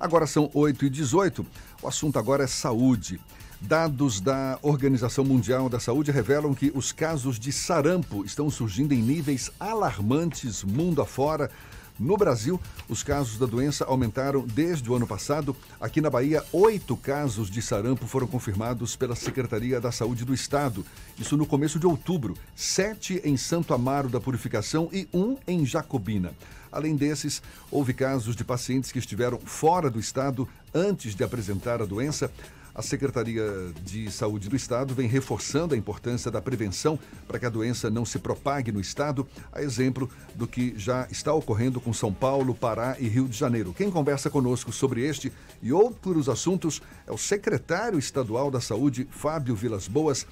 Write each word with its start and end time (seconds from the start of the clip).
Agora 0.00 0.26
são 0.26 0.50
8 0.54 0.86
e 0.86 0.90
18 0.90 1.46
O 1.82 1.86
assunto 1.86 2.18
agora 2.18 2.44
é 2.44 2.46
saúde. 2.46 3.20
Dados 3.60 4.18
da 4.18 4.58
Organização 4.62 5.22
Mundial 5.22 5.68
da 5.68 5.78
Saúde 5.78 6.10
revelam 6.10 6.54
que 6.54 6.72
os 6.74 6.90
casos 6.90 7.38
de 7.38 7.52
sarampo 7.52 8.24
estão 8.24 8.48
surgindo 8.48 8.94
em 8.94 9.02
níveis 9.02 9.50
alarmantes 9.60 10.64
mundo 10.64 11.02
afora. 11.02 11.50
No 11.98 12.16
Brasil, 12.16 12.58
os 12.88 13.02
casos 13.02 13.38
da 13.38 13.44
doença 13.44 13.84
aumentaram 13.84 14.46
desde 14.46 14.90
o 14.90 14.94
ano 14.94 15.06
passado. 15.06 15.54
Aqui 15.78 16.00
na 16.00 16.08
Bahia, 16.08 16.42
oito 16.50 16.96
casos 16.96 17.50
de 17.50 17.60
sarampo 17.60 18.06
foram 18.06 18.26
confirmados 18.26 18.96
pela 18.96 19.14
Secretaria 19.14 19.78
da 19.78 19.92
Saúde 19.92 20.24
do 20.24 20.32
Estado. 20.32 20.82
Isso 21.18 21.36
no 21.36 21.44
começo 21.44 21.78
de 21.78 21.86
outubro. 21.86 22.38
Sete 22.56 23.20
em 23.22 23.36
Santo 23.36 23.74
Amaro 23.74 24.08
da 24.08 24.18
Purificação 24.18 24.88
e 24.90 25.06
um 25.12 25.36
em 25.46 25.66
Jacobina. 25.66 26.32
Além 26.72 26.96
desses, 26.96 27.42
houve 27.70 27.92
casos 27.92 28.36
de 28.36 28.44
pacientes 28.44 28.92
que 28.92 28.98
estiveram 28.98 29.38
fora 29.38 29.90
do 29.90 29.98
estado 29.98 30.48
antes 30.74 31.14
de 31.14 31.24
apresentar 31.24 31.82
a 31.82 31.86
doença. 31.86 32.30
A 32.72 32.82
Secretaria 32.82 33.44
de 33.84 34.10
Saúde 34.12 34.48
do 34.48 34.54
Estado 34.54 34.94
vem 34.94 35.08
reforçando 35.08 35.74
a 35.74 35.76
importância 35.76 36.30
da 36.30 36.40
prevenção 36.40 36.98
para 37.26 37.38
que 37.38 37.44
a 37.44 37.50
doença 37.50 37.90
não 37.90 38.04
se 38.04 38.18
propague 38.18 38.70
no 38.70 38.80
Estado, 38.80 39.26
a 39.52 39.60
exemplo 39.60 40.08
do 40.36 40.46
que 40.46 40.72
já 40.76 41.06
está 41.10 41.34
ocorrendo 41.34 41.80
com 41.80 41.92
São 41.92 42.12
Paulo, 42.12 42.54
Pará 42.54 42.96
e 43.00 43.08
Rio 43.08 43.26
de 43.26 43.36
Janeiro. 43.36 43.74
Quem 43.76 43.90
conversa 43.90 44.30
conosco 44.30 44.72
sobre 44.72 45.04
este 45.04 45.32
e 45.60 45.72
outros 45.72 46.28
assuntos 46.28 46.80
é 47.06 47.12
o 47.12 47.18
secretário 47.18 47.98
estadual 47.98 48.50
da 48.50 48.60
Saúde, 48.60 49.06
Fábio 49.10 49.56
Vilas 49.56 49.88
Boas. 49.88 50.24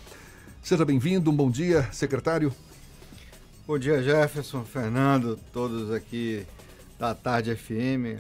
Seja 0.63 0.85
bem-vindo, 0.85 1.31
um 1.31 1.37
bom 1.37 1.51
dia, 1.51 1.89
secretário. 1.93 2.55
Bom 3.69 3.79
dia, 3.79 4.03
Jefferson, 4.03 4.65
Fernando, 4.65 5.39
todos 5.53 5.93
aqui 5.93 6.47
da 6.99 7.15
Tarde 7.15 7.55
FM 7.55 8.19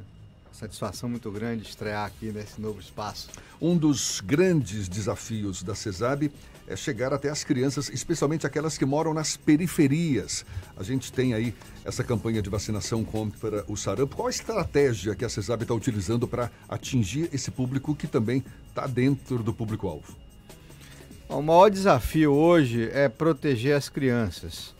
satisfação 0.52 1.08
muito 1.08 1.30
grande 1.30 1.62
estrear 1.62 2.04
aqui 2.04 2.30
nesse 2.30 2.60
novo 2.60 2.78
espaço. 2.78 3.30
Um 3.58 3.74
dos 3.74 4.20
grandes 4.20 4.90
desafios 4.90 5.62
da 5.62 5.74
CESAB 5.74 6.30
é 6.66 6.76
chegar 6.76 7.14
até 7.14 7.30
as 7.30 7.44
crianças, 7.44 7.88
especialmente 7.88 8.46
aquelas 8.46 8.76
que 8.76 8.84
moram 8.84 9.14
nas 9.14 9.38
periferias. 9.38 10.44
A 10.76 10.82
gente 10.82 11.10
tem 11.10 11.32
aí 11.32 11.54
essa 11.82 12.04
campanha 12.04 12.42
de 12.42 12.50
vacinação 12.50 13.02
contra 13.02 13.64
o 13.68 13.74
sarampo. 13.74 14.16
Qual 14.16 14.28
a 14.28 14.30
estratégia 14.30 15.14
que 15.14 15.24
a 15.24 15.30
CESAB 15.30 15.62
está 15.62 15.72
utilizando 15.72 16.28
para 16.28 16.50
atingir 16.68 17.30
esse 17.32 17.50
público 17.50 17.94
que 17.94 18.06
também 18.06 18.44
está 18.68 18.86
dentro 18.86 19.42
do 19.42 19.54
público-alvo? 19.54 20.14
O 21.26 21.40
maior 21.40 21.70
desafio 21.70 22.34
hoje 22.34 22.90
é 22.92 23.08
proteger 23.08 23.74
as 23.74 23.88
crianças 23.88 24.76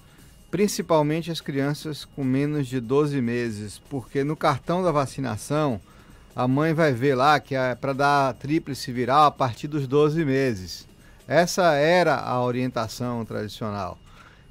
principalmente 0.51 1.31
as 1.31 1.41
crianças 1.41 2.05
com 2.05 2.25
menos 2.25 2.67
de 2.67 2.81
12 2.81 3.21
meses, 3.21 3.81
porque 3.91 4.25
no 4.25 4.37
cartão 4.37 4.83
da 4.83 4.91
vacinação 4.91 5.81
a 6.35 6.47
mãe 6.47 6.73
vai 6.73 6.93
ver 6.93 7.15
lá 7.15 7.41
que 7.41 7.55
é 7.55 7.75
para 7.75 7.93
dar 7.93 8.35
tríplice 8.35 8.93
viral 8.93 9.27
a 9.27 9.31
partir 9.31 9.69
dos 9.69 9.87
12 9.87 10.25
meses. 10.25 10.87
Essa 11.27 11.75
era 11.75 12.17
a 12.17 12.43
orientação 12.43 13.25
tradicional. 13.25 13.99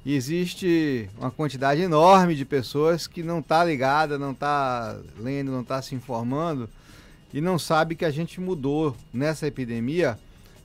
E 0.04 0.14
existe 0.14 1.10
uma 1.18 1.30
quantidade 1.30 1.80
enorme 1.80 2.34
de 2.34 2.44
pessoas 2.44 3.06
que 3.06 3.22
não 3.22 3.40
está 3.40 3.64
ligada, 3.64 4.18
não 4.18 4.32
está 4.32 4.96
lendo, 5.18 5.50
não 5.50 5.62
está 5.62 5.82
se 5.82 5.94
informando 5.94 6.68
e 7.32 7.40
não 7.40 7.58
sabe 7.58 7.94
que 7.94 8.04
a 8.04 8.10
gente 8.10 8.40
mudou 8.40 8.96
nessa 9.12 9.46
epidemia 9.46 10.18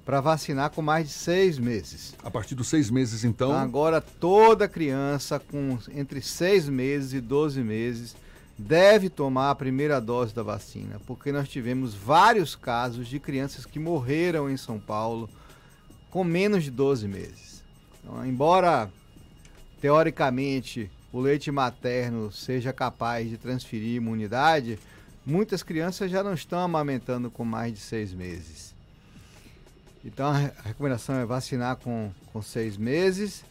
para 0.06 0.20
vacinar 0.20 0.70
com 0.72 0.82
mais 0.82 1.08
de 1.08 1.14
seis 1.14 1.58
meses. 1.58 2.14
A 2.23 2.30
partir 2.30 2.56
dos 2.56 2.68
seis 2.68 2.90
meses, 2.90 3.23
então? 3.23 3.54
Agora, 3.54 4.02
toda 4.02 4.68
criança 4.68 5.40
com 5.40 5.78
entre 5.94 6.22
seis 6.22 6.68
meses 6.68 7.14
e 7.14 7.22
12 7.22 7.62
meses 7.64 8.16
deve 8.58 9.10
tomar 9.10 9.52
a 9.52 9.56
primeira 9.56 10.00
dose 10.00 10.34
da 10.34 10.44
vacina, 10.44 11.00
porque 11.08 11.32
nós 11.32 11.50
tivemos 11.50 11.94
vários 11.94 12.56
casos 12.56 13.08
de 13.08 13.20
crianças 13.20 13.66
que 13.66 13.80
morreram 13.80 14.50
em 14.50 14.58
São 14.58 14.80
Paulo 14.80 15.30
com 16.12 16.23
menos 16.23 16.64
de 16.64 16.72
12 16.72 17.08
meses. 17.08 17.64
Então, 18.00 18.26
embora, 18.26 18.92
teoricamente, 19.82 20.92
o 21.11 21.20
leite 21.20 21.50
materno 21.50 22.32
seja 22.32 22.72
capaz 22.72 23.30
de 23.30 23.38
transferir 23.38 23.95
imunidade, 23.95 24.77
muitas 25.26 25.64
crianças 25.64 26.11
já 26.11 26.23
não 26.23 26.33
estão 26.33 26.60
amamentando 26.60 27.32
com 27.32 27.44
mais 27.44 27.73
de 27.73 27.80
seis 27.80 28.14
meses. 28.14 28.73
Então 30.03 30.27
a 30.27 30.52
recomendação 30.65 31.15
é 31.15 31.25
vacinar 31.25 31.77
com, 31.77 32.11
com 32.31 32.41
seis 32.41 32.77
meses 32.77 33.43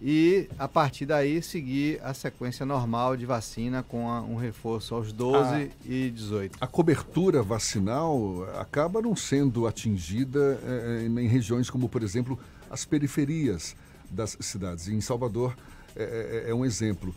e 0.00 0.48
a 0.58 0.68
partir 0.68 1.06
daí 1.06 1.42
seguir 1.42 2.00
a 2.02 2.14
sequência 2.14 2.64
normal 2.64 3.16
de 3.16 3.26
vacina 3.26 3.82
com 3.82 4.08
a, 4.08 4.20
um 4.22 4.36
reforço 4.36 4.94
aos 4.94 5.12
12 5.12 5.54
a, 5.54 5.68
e 5.84 6.10
18. 6.10 6.58
A 6.60 6.66
cobertura 6.66 7.42
vacinal 7.42 8.48
acaba 8.58 9.02
não 9.02 9.16
sendo 9.16 9.66
atingida 9.66 10.60
é, 10.64 11.04
em 11.04 11.26
regiões 11.26 11.68
como, 11.68 11.88
por 11.88 12.02
exemplo, 12.02 12.38
as 12.70 12.84
periferias 12.84 13.74
das 14.08 14.36
cidades. 14.40 14.86
E 14.86 14.94
em 14.94 15.00
Salvador 15.00 15.56
é, 15.96 16.44
é, 16.46 16.50
é 16.50 16.54
um 16.54 16.64
exemplo. 16.64 17.14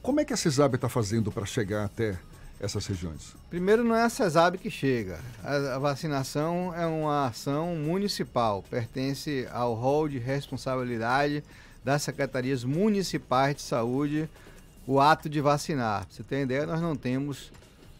Como 0.00 0.20
é 0.20 0.24
que 0.24 0.32
a 0.32 0.36
CESAB 0.36 0.76
está 0.76 0.88
fazendo 0.88 1.32
para 1.32 1.44
chegar 1.44 1.84
até 1.84 2.18
essas 2.60 2.86
regiões? 2.86 3.34
Primeiro, 3.50 3.84
não 3.84 3.94
é 3.94 4.02
a 4.02 4.08
CESAB 4.08 4.58
que 4.58 4.70
chega. 4.70 5.20
A, 5.42 5.74
a, 5.74 5.78
vacinação 5.78 6.74
é 6.74 6.86
uma 6.86 7.26
ação 7.26 7.76
municipal, 7.76 8.64
pertence 8.70 9.46
ao 9.52 9.74
rol 9.74 10.08
de 10.08 10.18
responsabilidade 10.18 11.42
das 11.84 12.02
secretarias 12.02 12.64
municipais 12.64 13.56
de 13.56 13.62
saúde 13.62 14.28
o 14.86 15.00
ato 15.00 15.28
de 15.28 15.40
vacinar. 15.40 16.06
Pra 16.06 16.14
você 16.14 16.22
tem 16.22 16.42
ideia, 16.42 16.66
nós 16.66 16.80
não 16.80 16.96
temos 16.96 17.50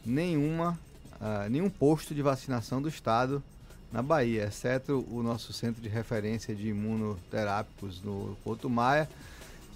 nenhuma, 0.04 0.78
uh, 1.14 1.48
nenhum 1.50 1.70
posto 1.70 2.14
de 2.14 2.22
vacinação 2.22 2.80
do 2.80 2.88
Estado 2.88 3.42
na 3.92 4.02
Bahia, 4.02 4.44
exceto 4.44 5.06
o 5.08 5.22
nosso 5.22 5.52
centro 5.52 5.80
de 5.80 5.88
referência 5.88 6.54
de 6.54 6.68
imunoterápicos 6.68 8.02
no 8.02 8.36
Porto 8.42 8.68
Maia. 8.68 9.08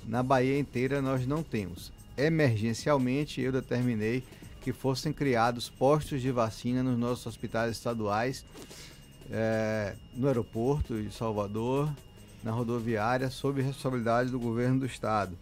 Na 0.06 0.22
Bahia 0.22 0.58
inteira 0.58 1.00
nós 1.00 1.26
não 1.26 1.42
temos. 1.42 1.92
Emergencialmente, 2.16 3.40
eu 3.40 3.52
determinei 3.52 4.24
que 4.68 4.72
fossem 4.74 5.14
criados 5.14 5.70
postos 5.70 6.20
de 6.20 6.30
vacina 6.30 6.82
nos 6.82 6.98
nossos 6.98 7.26
hospitais 7.26 7.72
estaduais, 7.72 8.44
é, 9.30 9.94
no 10.14 10.26
aeroporto 10.26 11.02
de 11.02 11.10
Salvador, 11.10 11.90
na 12.44 12.50
rodoviária, 12.50 13.30
sob 13.30 13.62
responsabilidade 13.62 14.30
do 14.30 14.38
governo 14.38 14.80
do 14.80 14.84
estado. 14.84 15.38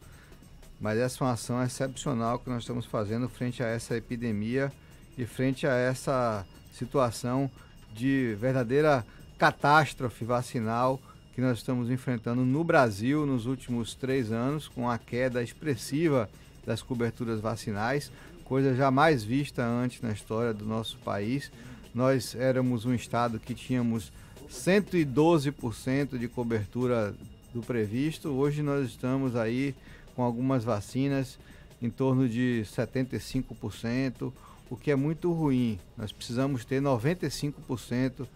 Mas 0.80 0.96
essa 0.96 1.24
é 1.24 1.26
uma 1.26 1.32
ação 1.32 1.60
excepcional 1.60 2.38
que 2.38 2.48
nós 2.48 2.62
estamos 2.62 2.86
fazendo 2.86 3.28
frente 3.28 3.64
a 3.64 3.66
essa 3.66 3.96
epidemia 3.96 4.72
e 5.18 5.26
frente 5.26 5.66
a 5.66 5.74
essa 5.74 6.46
situação 6.72 7.50
de 7.96 8.36
verdadeira 8.38 9.04
catástrofe 9.36 10.24
vacinal 10.24 11.00
que 11.34 11.40
nós 11.40 11.58
estamos 11.58 11.90
enfrentando 11.90 12.44
no 12.44 12.62
Brasil 12.62 13.26
nos 13.26 13.46
últimos 13.46 13.92
três 13.92 14.30
anos, 14.30 14.68
com 14.68 14.88
a 14.88 14.96
queda 14.96 15.42
expressiva 15.42 16.30
das 16.64 16.80
coberturas 16.80 17.40
vacinais 17.40 18.12
coisa 18.46 18.74
jamais 18.74 19.24
vista 19.24 19.64
antes 19.64 20.00
na 20.00 20.12
história 20.12 20.54
do 20.54 20.64
nosso 20.64 20.96
país. 20.98 21.50
Nós 21.92 22.34
éramos 22.34 22.84
um 22.84 22.94
estado 22.94 23.40
que 23.40 23.54
tínhamos 23.54 24.12
112% 24.48 26.16
de 26.16 26.28
cobertura 26.28 27.12
do 27.52 27.60
previsto. 27.60 28.30
Hoje 28.30 28.62
nós 28.62 28.88
estamos 28.88 29.34
aí 29.34 29.74
com 30.14 30.22
algumas 30.22 30.62
vacinas 30.62 31.38
em 31.82 31.90
torno 31.90 32.28
de 32.28 32.62
75%, 32.64 34.32
o 34.70 34.76
que 34.76 34.92
é 34.92 34.96
muito 34.96 35.32
ruim. 35.32 35.78
Nós 35.96 36.12
precisamos 36.12 36.64
ter 36.64 36.80
95% 36.80 38.26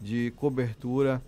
de 0.00 0.32
cobertura 0.36 1.22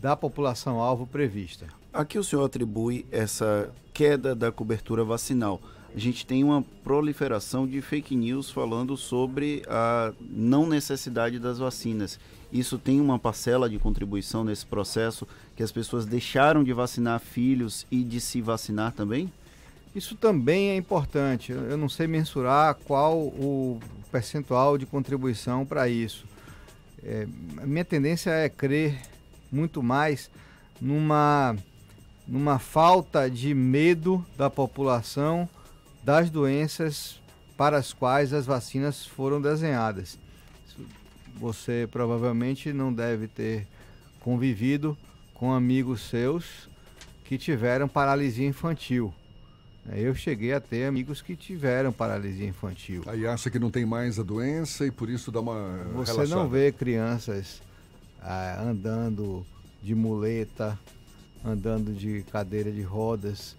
da 0.00 0.16
população 0.16 0.80
alvo 0.80 1.06
prevista. 1.06 1.66
A 1.92 2.04
que 2.04 2.18
o 2.18 2.24
senhor 2.24 2.44
atribui 2.44 3.06
essa 3.12 3.72
queda 3.94 4.34
da 4.34 4.50
cobertura 4.50 5.04
vacinal? 5.04 5.60
A 5.96 5.98
gente 5.98 6.26
tem 6.26 6.44
uma 6.44 6.62
proliferação 6.84 7.66
de 7.66 7.80
fake 7.80 8.14
news 8.14 8.50
falando 8.50 8.98
sobre 8.98 9.62
a 9.66 10.12
não 10.20 10.66
necessidade 10.66 11.38
das 11.38 11.58
vacinas. 11.58 12.20
Isso 12.52 12.76
tem 12.76 13.00
uma 13.00 13.18
parcela 13.18 13.66
de 13.66 13.78
contribuição 13.78 14.44
nesse 14.44 14.66
processo 14.66 15.26
que 15.56 15.62
as 15.62 15.72
pessoas 15.72 16.04
deixaram 16.04 16.62
de 16.62 16.70
vacinar 16.74 17.18
filhos 17.18 17.86
e 17.90 18.04
de 18.04 18.20
se 18.20 18.42
vacinar 18.42 18.92
também? 18.92 19.32
Isso 19.94 20.14
também 20.16 20.68
é 20.68 20.76
importante. 20.76 21.52
Eu 21.52 21.78
não 21.78 21.88
sei 21.88 22.06
mensurar 22.06 22.74
qual 22.74 23.16
o 23.16 23.80
percentual 24.12 24.76
de 24.76 24.84
contribuição 24.84 25.64
para 25.64 25.88
isso. 25.88 26.26
É, 27.02 27.26
minha 27.64 27.86
tendência 27.86 28.28
é 28.28 28.50
crer 28.50 29.00
muito 29.50 29.82
mais 29.82 30.30
numa, 30.78 31.56
numa 32.28 32.58
falta 32.58 33.30
de 33.30 33.54
medo 33.54 34.22
da 34.36 34.50
população 34.50 35.48
das 36.06 36.30
doenças 36.30 37.20
para 37.56 37.76
as 37.78 37.92
quais 37.92 38.32
as 38.32 38.46
vacinas 38.46 39.04
foram 39.04 39.42
desenhadas. 39.42 40.16
Você 41.34 41.88
provavelmente 41.90 42.72
não 42.72 42.92
deve 42.92 43.26
ter 43.26 43.66
convivido 44.20 44.96
com 45.34 45.52
amigos 45.52 46.02
seus 46.02 46.68
que 47.24 47.36
tiveram 47.36 47.88
paralisia 47.88 48.46
infantil. 48.46 49.12
Eu 49.96 50.14
cheguei 50.14 50.52
a 50.52 50.60
ter 50.60 50.84
amigos 50.84 51.20
que 51.20 51.34
tiveram 51.34 51.92
paralisia 51.92 52.46
infantil. 52.46 53.02
Aí 53.06 53.26
acha 53.26 53.50
que 53.50 53.58
não 53.58 53.70
tem 53.70 53.84
mais 53.84 54.16
a 54.20 54.22
doença 54.22 54.86
e 54.86 54.92
por 54.92 55.10
isso 55.10 55.32
dá 55.32 55.40
uma. 55.40 55.88
Você 55.94 56.12
relaxada. 56.12 56.40
não 56.40 56.48
vê 56.48 56.70
crianças 56.70 57.60
ah, 58.22 58.62
andando 58.62 59.44
de 59.82 59.94
muleta, 59.94 60.78
andando 61.44 61.92
de 61.92 62.24
cadeira 62.30 62.70
de 62.70 62.82
rodas, 62.82 63.56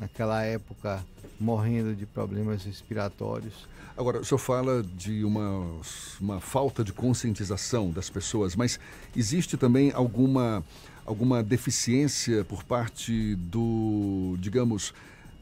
naquela 0.00 0.42
época 0.42 1.04
morrendo 1.38 1.94
de 1.94 2.06
problemas 2.06 2.64
respiratórios. 2.64 3.68
Agora, 3.96 4.20
o 4.20 4.24
senhor 4.24 4.38
fala 4.38 4.82
de 4.82 5.24
uma, 5.24 5.80
uma 6.18 6.40
falta 6.40 6.82
de 6.82 6.92
conscientização 6.92 7.90
das 7.90 8.08
pessoas, 8.08 8.56
mas 8.56 8.80
existe 9.14 9.58
também 9.58 9.92
alguma, 9.92 10.64
alguma 11.04 11.42
deficiência 11.42 12.44
por 12.44 12.64
parte 12.64 13.34
do, 13.36 14.36
digamos, 14.38 14.94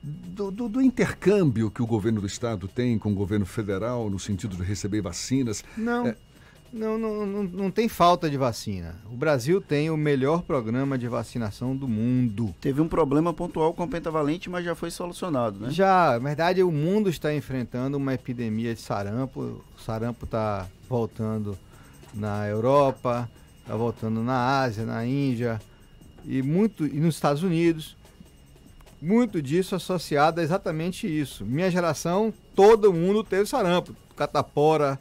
do, 0.02 0.50
do, 0.50 0.68
do, 0.68 0.82
intercâmbio 0.82 1.70
que 1.70 1.82
o 1.82 1.86
governo 1.86 2.20
do 2.20 2.26
estado 2.26 2.66
tem 2.68 2.98
com 2.98 3.12
o 3.12 3.14
governo 3.14 3.46
federal 3.46 4.08
no 4.08 4.18
sentido 4.18 4.56
de 4.56 4.62
receber 4.62 5.00
vacinas? 5.00 5.64
Não. 5.76 6.06
É... 6.06 6.16
Não, 6.72 6.98
não, 6.98 7.26
não, 7.26 7.42
não, 7.44 7.70
tem 7.70 7.88
falta 7.88 8.28
de 8.28 8.36
vacina. 8.36 8.94
O 9.10 9.16
Brasil 9.16 9.60
tem 9.60 9.90
o 9.90 9.96
melhor 9.96 10.42
programa 10.42 10.98
de 10.98 11.08
vacinação 11.08 11.74
do 11.74 11.88
mundo. 11.88 12.54
Teve 12.60 12.80
um 12.80 12.88
problema 12.88 13.32
pontual 13.32 13.72
com 13.72 13.84
o 13.84 13.88
pentavalente, 13.88 14.50
mas 14.50 14.64
já 14.64 14.74
foi 14.74 14.90
solucionado, 14.90 15.58
né? 15.58 15.70
Já, 15.70 16.12
na 16.12 16.28
verdade, 16.28 16.62
o 16.62 16.70
mundo 16.70 17.08
está 17.08 17.34
enfrentando 17.34 17.96
uma 17.96 18.12
epidemia 18.12 18.74
de 18.74 18.80
sarampo. 18.80 19.40
O 19.40 19.80
sarampo 19.80 20.26
está 20.26 20.66
voltando 20.88 21.58
na 22.12 22.46
Europa, 22.46 23.28
está 23.62 23.74
voltando 23.74 24.22
na 24.22 24.60
Ásia, 24.60 24.84
na 24.84 25.06
Índia 25.06 25.58
e 26.24 26.42
muito 26.42 26.86
e 26.86 27.00
nos 27.00 27.14
Estados 27.14 27.42
Unidos. 27.42 27.96
Muito 29.00 29.40
disso 29.40 29.74
associado 29.74 30.40
a 30.40 30.44
exatamente 30.44 31.06
isso. 31.06 31.46
Minha 31.46 31.70
geração, 31.70 32.34
todo 32.54 32.92
mundo 32.92 33.24
teve 33.24 33.46
sarampo, 33.46 33.94
catapora 34.16 34.98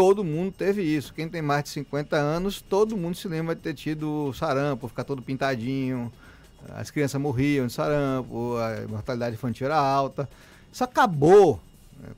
todo 0.00 0.24
mundo 0.24 0.50
teve 0.50 0.80
isso. 0.82 1.12
Quem 1.12 1.28
tem 1.28 1.42
mais 1.42 1.64
de 1.64 1.68
50 1.68 2.16
anos, 2.16 2.62
todo 2.62 2.96
mundo 2.96 3.14
se 3.14 3.28
lembra 3.28 3.54
de 3.54 3.60
ter 3.60 3.74
tido 3.74 4.32
sarampo, 4.32 4.88
ficar 4.88 5.04
todo 5.04 5.20
pintadinho. 5.20 6.10
As 6.70 6.90
crianças 6.90 7.20
morriam 7.20 7.66
de 7.66 7.72
sarampo, 7.74 8.56
a 8.56 8.88
mortalidade 8.88 9.34
infantil 9.34 9.66
era 9.66 9.76
alta. 9.76 10.26
Isso 10.72 10.82
acabou. 10.82 11.60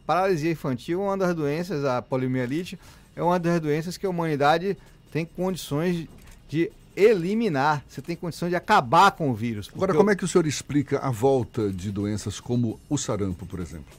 Paralisia 0.06 0.52
infantil 0.52 1.02
é 1.02 1.04
uma 1.06 1.16
das 1.18 1.34
doenças, 1.34 1.84
a 1.84 2.00
poliomielite 2.00 2.78
é 3.16 3.22
uma 3.22 3.36
das 3.36 3.60
doenças 3.60 3.96
que 3.96 4.06
a 4.06 4.10
humanidade 4.10 4.78
tem 5.10 5.26
condições 5.26 6.06
de 6.48 6.70
eliminar, 6.96 7.82
você 7.88 8.00
tem 8.00 8.14
condições 8.14 8.50
de 8.50 8.54
acabar 8.54 9.10
com 9.10 9.28
o 9.28 9.34
vírus. 9.34 9.68
Agora, 9.74 9.92
como 9.92 10.08
é 10.08 10.14
que 10.14 10.24
o 10.24 10.28
senhor 10.28 10.46
explica 10.46 11.00
a 11.00 11.10
volta 11.10 11.68
de 11.68 11.90
doenças 11.90 12.38
como 12.38 12.78
o 12.88 12.96
sarampo, 12.96 13.44
por 13.44 13.58
exemplo? 13.58 13.92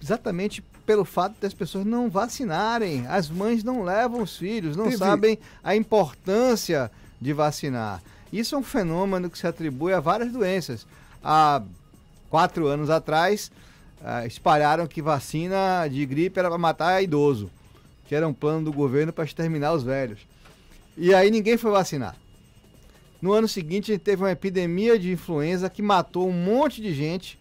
Exatamente 0.00 0.62
pelo 0.88 1.04
fato 1.04 1.36
das 1.38 1.52
pessoas 1.52 1.84
não 1.84 2.08
vacinarem. 2.08 3.06
As 3.08 3.28
mães 3.28 3.62
não 3.62 3.82
levam 3.82 4.22
os 4.22 4.38
filhos, 4.38 4.74
não 4.74 4.84
Teve... 4.84 4.96
sabem 4.96 5.38
a 5.62 5.76
importância 5.76 6.90
de 7.20 7.34
vacinar. 7.34 8.02
Isso 8.32 8.54
é 8.54 8.58
um 8.58 8.62
fenômeno 8.62 9.28
que 9.28 9.36
se 9.36 9.46
atribui 9.46 9.92
a 9.92 10.00
várias 10.00 10.32
doenças. 10.32 10.86
Há 11.22 11.62
quatro 12.30 12.68
anos 12.68 12.88
atrás, 12.88 13.52
uh, 14.00 14.26
espalharam 14.26 14.86
que 14.86 15.02
vacina 15.02 15.86
de 15.88 16.06
gripe 16.06 16.38
era 16.38 16.48
para 16.48 16.56
matar 16.56 17.02
idoso, 17.02 17.50
que 18.06 18.14
era 18.14 18.26
um 18.26 18.32
plano 18.32 18.64
do 18.64 18.72
governo 18.72 19.12
para 19.12 19.24
exterminar 19.24 19.74
os 19.74 19.82
velhos. 19.82 20.20
E 20.96 21.12
aí 21.12 21.30
ninguém 21.30 21.58
foi 21.58 21.70
vacinar. 21.70 22.16
No 23.20 23.34
ano 23.34 23.46
seguinte, 23.46 23.92
a 23.92 23.94
gente 23.94 24.04
teve 24.04 24.22
uma 24.22 24.32
epidemia 24.32 24.98
de 24.98 25.12
influenza 25.12 25.68
que 25.68 25.82
matou 25.82 26.26
um 26.26 26.32
monte 26.32 26.80
de 26.80 26.94
gente 26.94 27.38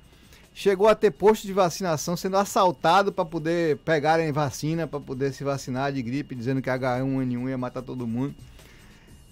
chegou 0.57 0.87
a 0.87 0.95
ter 0.95 1.11
posto 1.11 1.45
de 1.45 1.53
vacinação 1.53 2.17
sendo 2.17 2.35
assaltado 2.35 3.11
para 3.11 3.23
poder 3.23 3.77
pegarem 3.77 4.31
vacina, 4.31 4.87
para 4.87 4.99
poder 4.99 5.31
se 5.31 5.43
vacinar 5.43 5.93
de 5.93 6.01
gripe, 6.01 6.33
dizendo 6.33 6.63
que 6.63 6.69
H1N1 6.69 7.49
ia 7.49 7.57
matar 7.59 7.83
todo 7.83 8.07
mundo. 8.07 8.33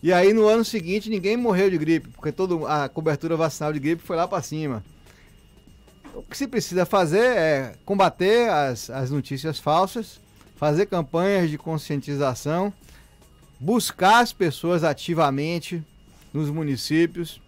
E 0.03 0.13
aí 0.13 0.33
no 0.33 0.47
ano 0.47 0.63
seguinte 0.63 1.09
ninguém 1.09 1.35
morreu 1.35 1.67
de 1.71 1.79
gripe, 1.79 2.09
porque 2.09 2.31
toda 2.31 2.69
a 2.69 2.87
cobertura 2.87 3.35
vacinal 3.35 3.73
de 3.73 3.79
gripe 3.79 4.03
foi 4.03 4.15
lá 4.15 4.27
para 4.27 4.43
cima. 4.43 4.83
O 6.13 6.21
que 6.21 6.37
se 6.37 6.47
precisa 6.47 6.85
fazer 6.85 7.25
é 7.25 7.73
combater 7.83 8.47
as, 8.51 8.91
as 8.91 9.09
notícias 9.09 9.57
falsas, 9.57 10.21
fazer 10.55 10.85
campanhas 10.85 11.49
de 11.49 11.57
conscientização, 11.57 12.71
buscar 13.59 14.19
as 14.19 14.31
pessoas 14.31 14.83
ativamente 14.83 15.83
nos 16.31 16.51
municípios, 16.51 17.41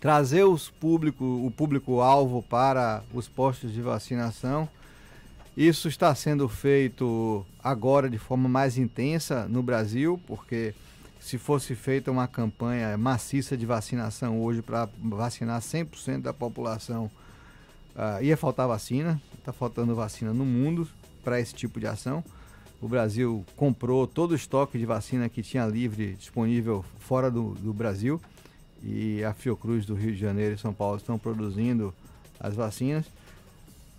trazer 0.00 0.44
os 0.44 0.70
público, 0.70 1.24
o 1.24 1.50
público-alvo 1.50 2.42
para 2.42 3.02
os 3.12 3.28
postos 3.28 3.72
de 3.72 3.82
vacinação. 3.82 4.68
Isso 5.56 5.88
está 5.88 6.14
sendo 6.14 6.48
feito 6.48 7.44
agora 7.62 8.08
de 8.08 8.18
forma 8.18 8.48
mais 8.48 8.78
intensa 8.78 9.48
no 9.48 9.62
Brasil, 9.62 10.20
porque 10.26 10.72
se 11.20 11.36
fosse 11.36 11.74
feita 11.74 12.12
uma 12.12 12.28
campanha 12.28 12.96
maciça 12.96 13.56
de 13.56 13.66
vacinação 13.66 14.40
hoje 14.40 14.62
para 14.62 14.88
vacinar 15.02 15.60
100% 15.60 16.22
da 16.22 16.32
população, 16.32 17.10
uh, 17.96 18.22
ia 18.22 18.36
faltar 18.36 18.68
vacina. 18.68 19.20
Está 19.36 19.52
faltando 19.52 19.96
vacina 19.96 20.32
no 20.32 20.44
mundo 20.44 20.86
para 21.24 21.40
esse 21.40 21.54
tipo 21.54 21.80
de 21.80 21.88
ação. 21.88 22.22
O 22.80 22.86
Brasil 22.86 23.44
comprou 23.56 24.06
todo 24.06 24.30
o 24.30 24.36
estoque 24.36 24.78
de 24.78 24.86
vacina 24.86 25.28
que 25.28 25.42
tinha 25.42 25.66
livre 25.66 26.14
disponível 26.14 26.84
fora 27.00 27.28
do, 27.28 27.54
do 27.54 27.72
Brasil 27.72 28.20
e 28.82 29.22
a 29.24 29.32
Fiocruz 29.32 29.84
do 29.84 29.94
Rio 29.94 30.12
de 30.12 30.20
Janeiro 30.20 30.54
e 30.54 30.58
São 30.58 30.72
Paulo 30.72 30.96
estão 30.96 31.18
produzindo 31.18 31.94
as 32.38 32.54
vacinas. 32.54 33.06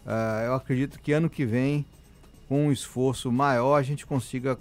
Uh, 0.05 0.45
eu 0.45 0.53
acredito 0.53 0.99
que 0.99 1.11
ano 1.11 1.29
que 1.29 1.45
vem, 1.45 1.85
com 2.47 2.67
um 2.67 2.71
esforço 2.71 3.31
maior, 3.31 3.75
a 3.75 3.83
gente 3.83 4.05
consiga 4.05 4.57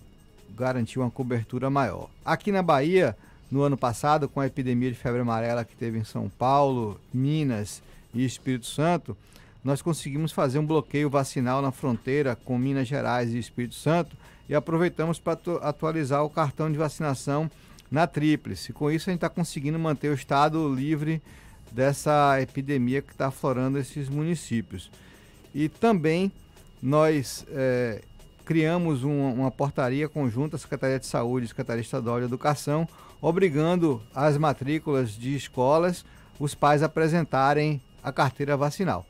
garantir 0.57 0.99
uma 0.99 1.11
cobertura 1.11 1.71
maior. 1.71 2.09
Aqui 2.25 2.51
na 2.51 2.63
Bahia, 2.63 3.17
no 3.51 3.63
ano 3.63 3.77
passado, 3.77 4.29
com 4.29 4.41
a 4.41 4.47
epidemia 4.47 4.91
de 4.91 4.97
febre 4.97 5.21
amarela 5.21 5.65
que 5.65 5.77
teve 5.77 5.99
em 5.99 6.05
São 6.05 6.29
Paulo, 6.29 7.01
Minas 7.13 7.83
e 8.13 8.25
Espírito 8.25 8.67
Santo, 8.67 9.17
nós 9.65 9.83
conseguimos 9.83 10.33
fazer 10.33 10.59
um 10.59 10.67
bloqueio 10.67 11.11
vacinal 11.11 11.61
na 11.61 11.73
fronteira 11.73 12.37
com 12.37 12.59
Minas 12.59 12.89
Gerais 12.89 13.33
e 13.33 13.39
Espírito 13.39 13.75
Santo 13.75 14.17
e 14.49 14.55
aproveitamos 14.55 15.19
para 15.19 15.39
atualizar 15.63 16.25
o 16.25 16.31
cartão 16.31 16.71
de 16.71 16.79
vacinação 16.79 17.51
na 17.91 18.07
tríplice. 18.07 18.73
Com 18.73 18.91
isso, 18.91 19.09
a 19.09 19.13
gente 19.13 19.19
está 19.19 19.29
conseguindo 19.29 19.79
manter 19.79 20.11
o 20.11 20.15
estado 20.15 20.73
livre 20.75 21.23
dessa 21.71 22.41
epidemia 22.41 23.03
que 23.03 23.13
está 23.13 23.29
aflorando 23.29 23.79
esses 23.79 24.09
municípios. 24.09 24.91
E 25.55 25.69
também 25.69 26.33
nós 26.83 27.45
é, 27.51 28.03
criamos 28.45 29.05
um, 29.05 29.33
uma 29.33 29.51
portaria 29.51 30.09
conjunta, 30.09 30.59
Secretaria 30.59 30.99
de 30.99 31.07
Saúde 31.07 31.47
e 31.47 31.49
Secretaria 31.49 31.83
Estadual 31.83 32.19
de 32.21 32.27
Educação, 32.27 32.89
obrigando 33.21 34.03
as 34.15 34.37
matrículas 34.37 35.13
de 35.13 35.35
escolas 35.35 36.05
os 36.39 36.55
pais 36.55 36.83
a 36.83 36.87
apresentarem 36.87 37.81
a 38.03 38.13
carteira 38.13 38.57
vacinal. 38.57 39.05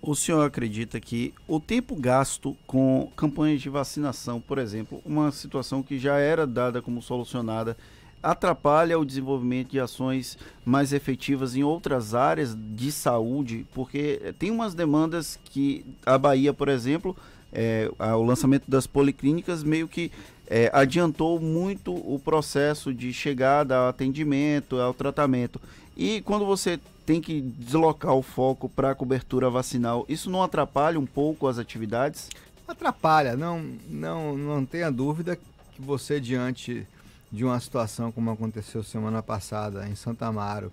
O 0.00 0.14
senhor 0.14 0.44
acredita 0.44 1.00
que 1.00 1.32
o 1.46 1.60
tempo 1.60 1.94
gasto 1.94 2.56
com 2.66 3.10
campanhas 3.16 3.60
de 3.60 3.68
vacinação, 3.68 4.40
por 4.40 4.58
exemplo, 4.58 5.00
uma 5.04 5.30
situação 5.30 5.82
que 5.82 5.98
já 5.98 6.18
era 6.18 6.46
dada 6.46 6.82
como 6.82 7.02
solucionada 7.02 7.76
atrapalha 8.22 8.98
o 8.98 9.04
desenvolvimento 9.04 9.70
de 9.70 9.80
ações 9.80 10.38
mais 10.64 10.92
efetivas 10.92 11.56
em 11.56 11.62
outras 11.62 12.14
áreas 12.14 12.56
de 12.56 12.92
saúde, 12.92 13.66
porque 13.74 14.34
tem 14.38 14.50
umas 14.50 14.74
demandas 14.74 15.38
que 15.44 15.84
a 16.06 16.16
Bahia, 16.16 16.54
por 16.54 16.68
exemplo, 16.68 17.16
é, 17.52 17.90
o 17.98 18.22
lançamento 18.22 18.70
das 18.70 18.86
policlínicas 18.86 19.62
meio 19.62 19.88
que 19.88 20.10
é, 20.46 20.70
adiantou 20.72 21.40
muito 21.40 21.92
o 21.92 22.18
processo 22.18 22.92
de 22.92 23.12
chegada 23.12 23.76
ao 23.76 23.88
atendimento, 23.88 24.78
ao 24.78 24.94
tratamento. 24.94 25.60
E 25.96 26.20
quando 26.22 26.46
você 26.46 26.78
tem 27.04 27.20
que 27.20 27.40
deslocar 27.40 28.14
o 28.14 28.22
foco 28.22 28.68
para 28.68 28.90
a 28.90 28.94
cobertura 28.94 29.50
vacinal, 29.50 30.04
isso 30.08 30.30
não 30.30 30.42
atrapalha 30.42 30.98
um 30.98 31.06
pouco 31.06 31.48
as 31.48 31.58
atividades? 31.58 32.28
Atrapalha, 32.66 33.36
não, 33.36 33.64
não, 33.88 34.36
não 34.36 34.64
tenha 34.64 34.90
dúvida 34.90 35.36
que 35.36 35.82
você 35.82 36.20
diante 36.20 36.86
de 37.32 37.44
uma 37.44 37.58
situação 37.58 38.12
como 38.12 38.30
aconteceu 38.30 38.82
semana 38.82 39.22
passada 39.22 39.88
em 39.88 39.94
Santa 39.94 40.26
Amaro, 40.26 40.70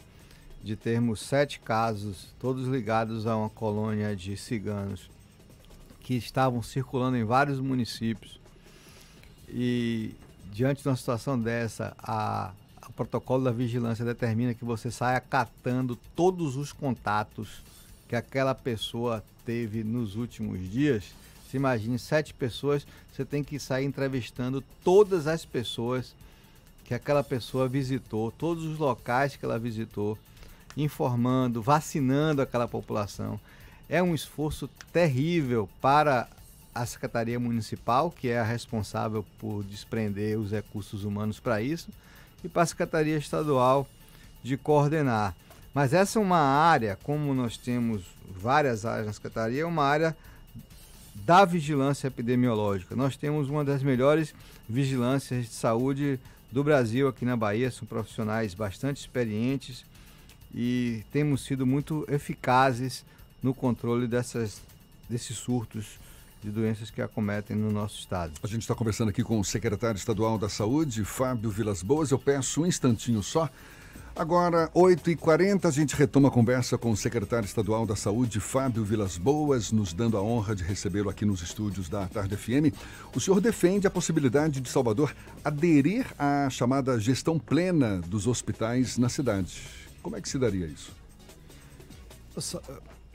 de 0.62 0.75
termos 0.75 1.22
sete 1.22 1.58
casos, 1.58 2.28
todos 2.38 2.68
ligados 2.68 3.25
a 3.25 3.38
uma 3.38 3.50
colônia 3.50 4.13
de 4.13 4.36
ciganos 4.36 5.10
que 6.01 6.16
estavam 6.16 6.62
circulando 6.62 7.16
em 7.16 7.24
vários 7.24 7.62
municípios. 7.62 8.42
E 9.48 10.13
diante 10.51 10.84
de 10.84 10.89
uma 10.89 10.98
situação 10.98 11.39
dessa, 11.39 11.96
a, 11.98 12.51
o 12.89 12.92
protocolo 12.92 13.46
da 13.46 13.51
vigilância 13.51 14.04
determina 14.04 14.54
que 14.54 14.66
você 14.66 14.92
saia 14.92 15.22
catando 15.22 15.98
todos 16.13 16.58
os 16.58 16.74
contatos 16.74 17.62
que 18.10 18.18
aquela 18.18 18.54
pessoa 18.54 19.24
teve 19.46 19.82
nos 19.82 20.18
últimos 20.18 20.70
dias. 20.70 21.06
Se 21.50 21.56
imagine 21.56 21.98
sete 21.98 22.34
pessoas, 22.34 22.86
você 23.13 23.24
tem 23.24 23.46
que 23.46 23.58
sair 23.60 23.86
entrevistando 23.86 24.62
todas 24.84 25.25
as 25.25 25.46
pessoas 25.46 26.13
que 26.89 26.96
aquela 26.96 27.24
pessoa 27.24 27.67
visitou, 27.67 28.31
todos 28.31 28.65
os 28.65 28.79
locais 28.79 29.36
que 29.36 29.46
ela 29.46 29.60
visitou. 29.60 30.17
informando, 30.75 31.62
vacinando 31.62 32.41
aquela 32.41 32.67
população. 32.67 33.39
É 33.88 34.01
um 34.01 34.15
esforço 34.15 34.67
terrível 34.91 35.69
para 35.79 36.27
a 36.74 36.86
Secretaria 36.88 37.39
Municipal, 37.39 38.10
que 38.10 38.29
é 38.29 38.39
a 38.39 38.43
responsável 38.43 39.24
por 39.38 39.63
desprender 39.63 40.39
os 40.39 40.51
recursos 40.51 41.03
humanos 41.03 41.39
para 41.39 41.62
isso, 41.62 41.89
e 42.43 42.50
para 42.50 42.63
a 42.63 42.65
Secretaria 42.65 43.17
Estadual 43.17 43.88
de 44.41 44.58
coordenar. 44.58 45.36
Mas 45.74 45.93
essa 45.93 46.17
é 46.17 46.22
uma 46.22 46.39
área, 46.39 46.98
como 47.03 47.36
nós 47.36 47.55
temos 47.55 48.03
várias 48.27 48.84
áreas 48.84 49.05
na 49.05 49.13
Secretaria, 49.13 49.62
é 49.62 49.65
uma 49.65 49.84
área 49.84 50.17
da 51.13 51.46
vigilância 51.46 52.08
epidemiológica. 52.08 52.96
Nós 52.96 53.15
temos 53.15 53.48
uma 53.48 53.63
das 53.63 53.84
melhores 53.84 54.34
vigilâncias 54.67 55.46
de 55.46 55.53
saúde 55.53 56.19
do 56.51 56.63
Brasil 56.63 57.08
aqui 57.08 57.25
na 57.25 57.38
Bahia, 57.38 57.70
são 57.72 57.88
profissionais 57.88 58.53
bastante 58.53 58.98
experientes 58.98 59.86
e 60.53 61.03
temos 61.12 61.44
sido 61.44 61.65
muito 61.65 62.06
eficazes 62.10 63.06
no 63.41 63.53
controle 63.53 64.08
dessas, 64.08 64.62
desses 65.08 65.38
surtos 65.38 66.00
de 66.44 66.50
doenças 66.50 66.89
que 66.89 67.01
acometem 67.01 67.56
no 67.56 67.72
nosso 67.72 68.00
estado. 68.00 68.34
A 68.41 68.48
gente 68.48 68.62
está 68.62 68.74
conversando 68.74 69.10
aqui 69.10 69.24
com 69.24 69.39
o 69.39 69.46
secretário 69.46 69.98
estadual 69.98 70.38
da 70.38 70.50
Saúde, 70.50 71.03
Fábio 71.03 71.50
Vilas 71.50 71.84
Boas. 71.84 72.12
Eu 72.12 72.20
peço 72.20 72.62
um 72.62 72.65
instantinho 72.65 73.22
só. 73.22 73.50
Agora, 74.20 74.70
8h40, 74.76 75.64
a 75.64 75.72
gente 75.72 75.96
retoma 75.96 76.28
a 76.28 76.32
conversa 76.32 76.78
com 76.78 76.92
o 76.92 76.98
secretário 76.98 77.46
estadual 77.46 77.86
da 77.86 77.96
Saúde, 77.96 78.42
Fábio 78.42 78.84
Vilas 78.84 79.18
Boas, 79.18 79.72
nos 79.72 79.94
dando 79.94 80.18
a 80.18 80.22
honra 80.22 80.54
de 80.54 80.62
recebê-lo 80.62 81.10
aqui 81.10 81.24
nos 81.24 81.42
estúdios 81.42 81.88
da 81.88 82.06
Tarde 82.06 82.36
FM. 82.36 82.76
O 83.16 83.20
senhor 83.22 83.40
defende 83.40 83.88
a 83.88 83.90
possibilidade 83.90 84.60
de 84.60 84.70
Salvador 84.70 85.16
aderir 85.42 86.06
à 86.20 86.50
chamada 86.50 87.00
gestão 87.00 87.40
plena 87.40 88.02
dos 88.08 88.28
hospitais 88.28 88.98
na 88.98 89.08
cidade. 89.08 89.62
Como 90.04 90.18
é 90.18 90.22
que 90.22 90.28
se 90.28 90.38
daria 90.38 90.66
isso? 90.66 90.92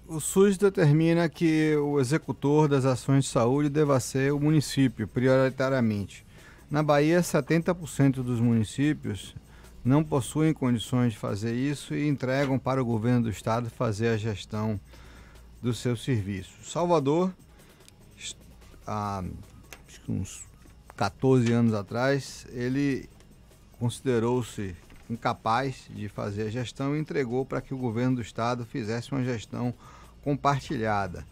O 0.09 0.21
SUS 0.21 0.57
determina 0.57 1.29
que 1.29 1.77
o 1.77 2.01
executor 2.01 2.67
das 2.67 2.87
ações 2.87 3.25
de 3.25 3.31
saúde 3.31 3.69
deva 3.69 4.01
ser 4.01 4.33
o 4.33 4.41
município, 4.41 5.07
prioritariamente. 5.07 6.25
Na 6.71 6.83
Bahia, 6.83 7.21
70% 7.21 8.23
dos 8.23 8.41
municípios 8.41 9.35
não 9.85 10.03
possuem 10.03 10.55
condições 10.55 11.13
de 11.13 11.19
fazer 11.19 11.55
isso 11.55 11.95
e 11.95 12.09
entregam 12.09 12.59
para 12.59 12.81
o 12.81 12.85
governo 12.85 13.25
do 13.25 13.31
estado 13.31 13.69
fazer 13.69 14.09
a 14.09 14.17
gestão 14.17 14.81
dos 15.63 15.79
seus 15.79 16.03
serviços. 16.03 16.73
Salvador, 16.73 17.33
há 18.87 19.23
uns 20.09 20.43
14 20.97 21.53
anos 21.53 21.75
atrás, 21.75 22.47
ele 22.51 23.09
considerou-se 23.79 24.75
incapaz 25.11 25.87
de 25.95 26.09
fazer 26.09 26.45
a 26.45 26.51
gestão 26.51 26.97
e 26.97 27.01
entregou 27.01 27.45
para 27.45 27.61
que 27.61 27.75
o 27.75 27.79
governo 27.79 28.17
do 28.17 28.23
estado 28.23 28.65
fizesse 28.65 29.13
uma 29.13 29.23
gestão 29.23 29.75
compartilhada. 30.23 31.27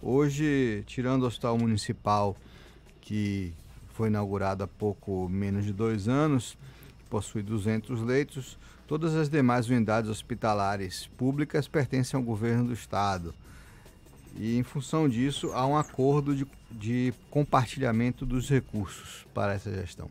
Hoje, 0.00 0.82
tirando 0.86 1.24
o 1.24 1.26
hospital 1.26 1.58
municipal, 1.58 2.36
que 3.02 3.52
foi 3.94 4.08
inaugurado 4.08 4.64
há 4.64 4.66
pouco 4.66 5.28
menos 5.28 5.64
de 5.64 5.72
dois 5.72 6.08
anos, 6.08 6.56
possui 7.08 7.42
200 7.42 8.00
leitos, 8.02 8.58
todas 8.86 9.14
as 9.14 9.28
demais 9.28 9.68
unidades 9.68 10.10
hospitalares 10.10 11.08
públicas 11.16 11.66
pertencem 11.66 12.16
ao 12.16 12.24
governo 12.24 12.66
do 12.66 12.72
estado. 12.72 13.34
E, 14.36 14.56
em 14.56 14.62
função 14.62 15.08
disso, 15.08 15.50
há 15.52 15.66
um 15.66 15.76
acordo 15.76 16.34
de, 16.34 16.46
de 16.70 17.12
compartilhamento 17.30 18.24
dos 18.24 18.48
recursos 18.48 19.26
para 19.34 19.54
essa 19.54 19.72
gestão. 19.72 20.08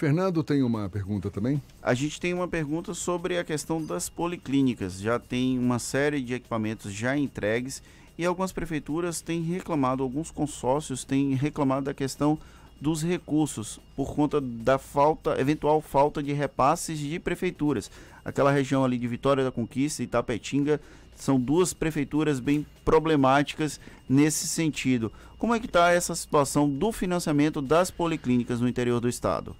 Fernando 0.00 0.42
tem 0.42 0.62
uma 0.62 0.88
pergunta 0.88 1.30
também? 1.30 1.60
A 1.82 1.92
gente 1.92 2.18
tem 2.18 2.32
uma 2.32 2.48
pergunta 2.48 2.94
sobre 2.94 3.36
a 3.36 3.44
questão 3.44 3.84
das 3.84 4.08
policlínicas. 4.08 4.98
Já 4.98 5.18
tem 5.18 5.58
uma 5.58 5.78
série 5.78 6.22
de 6.22 6.32
equipamentos 6.32 6.90
já 6.92 7.16
entregues 7.16 7.82
e 8.16 8.24
algumas 8.24 8.52
prefeituras 8.52 9.20
têm 9.20 9.42
reclamado, 9.42 10.02
alguns 10.02 10.30
consórcios 10.30 11.04
têm 11.04 11.34
reclamado 11.34 11.86
da 11.86 11.92
questão 11.92 12.38
dos 12.80 13.02
recursos 13.02 13.78
por 13.94 14.14
conta 14.14 14.40
da 14.40 14.78
falta, 14.78 15.38
eventual 15.40 15.80
falta 15.80 16.22
de 16.22 16.32
repasses 16.32 16.98
de 16.98 17.18
prefeituras. 17.18 17.90
Aquela 18.24 18.50
região 18.50 18.84
ali 18.84 18.98
de 18.98 19.06
Vitória 19.06 19.44
da 19.44 19.52
Conquista 19.52 20.02
e 20.02 20.06
Tapetinga 20.06 20.80
são 21.16 21.38
duas 21.38 21.74
prefeituras 21.74 22.40
bem 22.40 22.66
problemáticas 22.84 23.78
nesse 24.08 24.48
sentido. 24.48 25.12
Como 25.38 25.54
é 25.54 25.60
que 25.60 25.66
está 25.66 25.90
essa 25.90 26.14
situação 26.14 26.68
do 26.68 26.92
financiamento 26.92 27.60
das 27.60 27.90
policlínicas 27.90 28.60
no 28.60 28.68
interior 28.68 29.00
do 29.00 29.08
estado? 29.08 29.54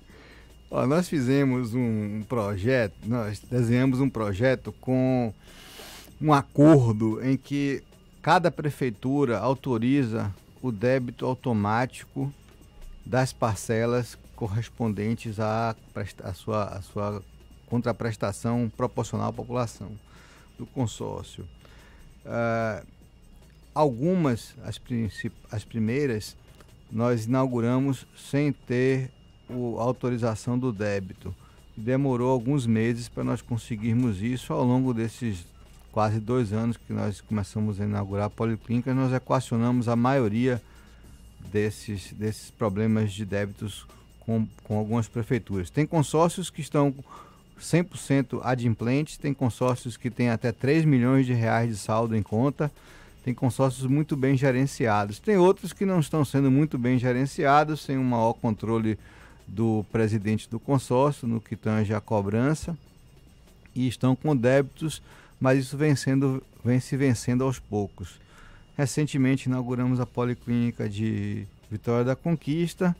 Ó, 0.70 0.86
nós 0.86 1.08
fizemos 1.08 1.74
um 1.74 2.22
projeto, 2.28 2.94
nós 3.04 3.42
desenhamos 3.50 4.00
um 4.00 4.08
projeto 4.08 4.72
com 4.80 5.34
um 6.20 6.32
acordo 6.32 7.22
em 7.24 7.36
que 7.36 7.82
cada 8.22 8.50
prefeitura 8.50 9.38
autoriza 9.38 10.32
o 10.62 10.70
débito 10.70 11.24
automático 11.26 12.32
das 13.04 13.32
parcelas 13.32 14.18
correspondentes 14.36 15.38
à, 15.38 15.74
à, 16.22 16.34
sua, 16.34 16.64
à 16.64 16.82
sua 16.82 17.22
contraprestação 17.66 18.70
proporcional 18.76 19.28
à 19.28 19.32
população 19.32 19.90
do 20.58 20.66
consórcio. 20.66 21.44
Uh, 22.24 22.86
algumas, 23.74 24.54
as, 24.64 24.80
as 25.50 25.64
primeiras, 25.64 26.36
nós 26.90 27.26
inauguramos 27.26 28.06
sem 28.16 28.52
ter 28.52 29.10
a 29.50 29.82
autorização 29.82 30.58
do 30.58 30.72
débito. 30.72 31.34
Demorou 31.76 32.30
alguns 32.30 32.66
meses 32.66 33.08
para 33.08 33.24
nós 33.24 33.40
conseguirmos 33.40 34.20
isso 34.20 34.52
ao 34.52 34.64
longo 34.64 34.92
desses 34.92 35.46
quase 35.92 36.20
dois 36.20 36.52
anos 36.52 36.76
que 36.76 36.92
nós 36.92 37.20
começamos 37.20 37.80
a 37.80 37.84
inaugurar 37.84 38.26
a 38.26 38.30
policlínica, 38.30 38.94
nós 38.94 39.12
equacionamos 39.12 39.88
a 39.88 39.96
maioria 39.96 40.62
desses, 41.52 42.12
desses 42.12 42.50
problemas 42.50 43.12
de 43.12 43.24
débitos 43.24 43.86
com, 44.20 44.46
com 44.64 44.78
algumas 44.78 45.08
prefeituras. 45.08 45.70
Tem 45.70 45.86
consórcios 45.86 46.50
que 46.50 46.60
estão 46.60 46.94
100% 47.60 48.40
adimplentes, 48.42 49.16
tem 49.16 49.34
consórcios 49.34 49.96
que 49.96 50.10
têm 50.10 50.30
até 50.30 50.52
3 50.52 50.84
milhões 50.84 51.26
de 51.26 51.32
reais 51.32 51.70
de 51.70 51.76
saldo 51.76 52.16
em 52.16 52.22
conta, 52.22 52.70
tem 53.24 53.34
consórcios 53.34 53.86
muito 53.86 54.16
bem 54.16 54.36
gerenciados. 54.36 55.18
Tem 55.18 55.36
outros 55.36 55.72
que 55.72 55.84
não 55.84 56.00
estão 56.00 56.24
sendo 56.24 56.50
muito 56.50 56.78
bem 56.78 56.98
gerenciados, 56.98 57.82
sem 57.82 57.98
um 57.98 58.04
maior 58.04 58.32
controle 58.32 58.98
do 59.46 59.84
presidente 59.90 60.48
do 60.48 60.58
consórcio 60.58 61.26
no 61.26 61.40
que 61.40 61.56
tange 61.56 61.92
a 61.92 62.00
cobrança 62.00 62.76
e 63.74 63.86
estão 63.86 64.16
com 64.16 64.34
débitos, 64.34 65.02
mas 65.38 65.58
isso 65.58 65.76
vem, 65.76 65.94
sendo, 65.94 66.42
vem 66.64 66.80
se 66.80 66.96
vencendo 66.96 67.44
aos 67.44 67.58
poucos. 67.58 68.18
Recentemente 68.80 69.46
inauguramos 69.46 70.00
a 70.00 70.06
Policlínica 70.06 70.88
de 70.88 71.46
Vitória 71.70 72.02
da 72.02 72.16
Conquista 72.16 72.96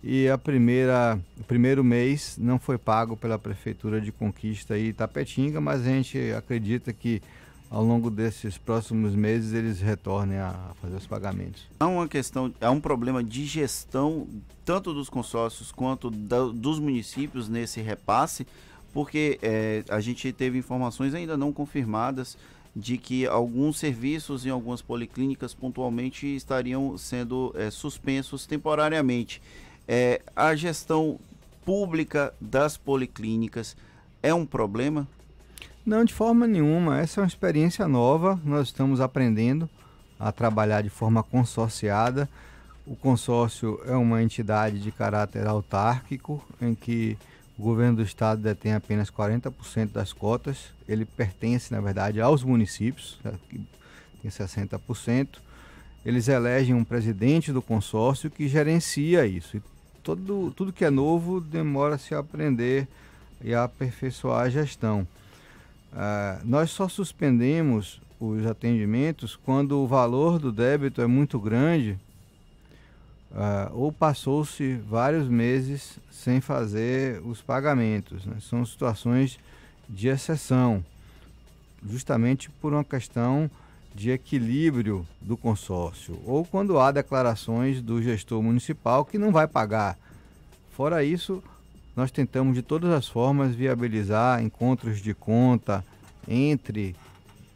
e 0.00 0.28
a 0.28 0.38
primeira, 0.38 1.18
o 1.36 1.42
primeiro 1.42 1.82
mês 1.82 2.36
não 2.38 2.56
foi 2.56 2.78
pago 2.78 3.16
pela 3.16 3.36
Prefeitura 3.36 4.00
de 4.00 4.12
Conquista 4.12 4.78
e 4.78 4.90
Itapetinga, 4.90 5.60
mas 5.60 5.80
a 5.80 5.86
gente 5.86 6.32
acredita 6.38 6.92
que 6.92 7.20
ao 7.68 7.82
longo 7.82 8.12
desses 8.12 8.56
próximos 8.56 9.16
meses 9.16 9.52
eles 9.52 9.80
retornem 9.80 10.38
a 10.38 10.54
fazer 10.80 10.94
os 10.94 11.06
pagamentos. 11.08 11.66
Há 11.80 11.88
uma 11.88 12.06
questão, 12.06 12.54
há 12.60 12.70
um 12.70 12.80
problema 12.80 13.20
de 13.20 13.44
gestão 13.44 14.28
tanto 14.64 14.94
dos 14.94 15.08
consórcios 15.10 15.72
quanto 15.72 16.12
dos 16.12 16.78
municípios 16.78 17.48
nesse 17.48 17.80
repasse, 17.80 18.46
porque 18.92 19.36
é, 19.42 19.82
a 19.88 19.98
gente 19.98 20.32
teve 20.32 20.58
informações 20.58 21.12
ainda 21.12 21.36
não 21.36 21.52
confirmadas 21.52 22.38
de 22.74 22.98
que 22.98 23.26
alguns 23.26 23.78
serviços 23.78 24.44
em 24.44 24.50
algumas 24.50 24.82
policlínicas 24.82 25.54
pontualmente 25.54 26.26
estariam 26.26 26.98
sendo 26.98 27.54
é, 27.56 27.70
suspensos 27.70 28.46
temporariamente. 28.46 29.40
É, 29.86 30.20
a 30.34 30.54
gestão 30.56 31.18
pública 31.64 32.34
das 32.40 32.76
policlínicas 32.76 33.76
é 34.22 34.34
um 34.34 34.44
problema? 34.44 35.06
Não, 35.84 36.04
de 36.04 36.14
forma 36.14 36.46
nenhuma. 36.46 36.98
Essa 36.98 37.20
é 37.20 37.22
uma 37.22 37.28
experiência 37.28 37.86
nova. 37.86 38.40
Nós 38.44 38.68
estamos 38.68 39.00
aprendendo 39.00 39.68
a 40.18 40.32
trabalhar 40.32 40.82
de 40.82 40.90
forma 40.90 41.22
consorciada. 41.22 42.28
O 42.86 42.96
consórcio 42.96 43.80
é 43.86 43.94
uma 43.94 44.22
entidade 44.22 44.80
de 44.80 44.90
caráter 44.90 45.46
autárquico, 45.46 46.42
em 46.60 46.74
que 46.74 47.16
o 47.58 47.62
governo 47.62 47.96
do 47.96 48.02
estado 48.02 48.42
detém 48.42 48.74
apenas 48.74 49.10
40% 49.10 49.92
das 49.92 50.12
cotas. 50.12 50.72
Ele 50.88 51.04
pertence, 51.04 51.72
na 51.72 51.80
verdade, 51.80 52.20
aos 52.20 52.42
municípios, 52.42 53.18
né, 53.22 53.32
que 53.48 53.60
tem 54.20 54.30
60%. 54.30 55.28
Eles 56.04 56.28
elegem 56.28 56.74
um 56.74 56.84
presidente 56.84 57.52
do 57.52 57.62
consórcio 57.62 58.30
que 58.30 58.48
gerencia 58.48 59.26
isso. 59.26 59.56
E 59.56 59.62
todo, 60.02 60.52
tudo 60.56 60.72
que 60.72 60.84
é 60.84 60.90
novo 60.90 61.40
demora-se 61.40 62.14
a 62.14 62.18
aprender 62.18 62.88
e 63.42 63.54
a 63.54 63.64
aperfeiçoar 63.64 64.42
a 64.42 64.50
gestão. 64.50 65.06
Ah, 65.92 66.40
nós 66.44 66.70
só 66.70 66.88
suspendemos 66.88 68.00
os 68.18 68.44
atendimentos 68.46 69.36
quando 69.36 69.78
o 69.78 69.86
valor 69.86 70.38
do 70.38 70.50
débito 70.50 71.00
é 71.00 71.06
muito 71.06 71.38
grande 71.38 71.98
ah, 73.34 73.70
ou 73.72 73.90
passou-se 73.90 74.76
vários 74.88 75.28
meses 75.28 75.98
sem 76.10 76.40
fazer 76.40 77.20
os 77.26 77.42
pagamentos. 77.42 78.24
Né? 78.24 78.36
São 78.40 78.64
situações 78.64 79.38
de 79.88 80.08
exceção. 80.08 80.84
justamente 81.86 82.48
por 82.48 82.72
uma 82.72 82.82
questão 82.82 83.50
de 83.94 84.10
equilíbrio 84.10 85.06
do 85.20 85.36
consórcio, 85.36 86.18
ou 86.24 86.44
quando 86.44 86.78
há 86.78 86.90
declarações 86.90 87.82
do 87.82 88.02
gestor 88.02 88.42
municipal 88.42 89.04
que 89.04 89.18
não 89.18 89.30
vai 89.30 89.46
pagar. 89.46 89.98
Fora 90.72 91.04
isso, 91.04 91.42
nós 91.94 92.10
tentamos 92.10 92.54
de 92.54 92.62
todas 92.62 92.90
as 92.90 93.06
formas 93.06 93.54
viabilizar 93.54 94.42
encontros 94.42 94.98
de 95.00 95.12
conta 95.12 95.84
entre 96.26 96.96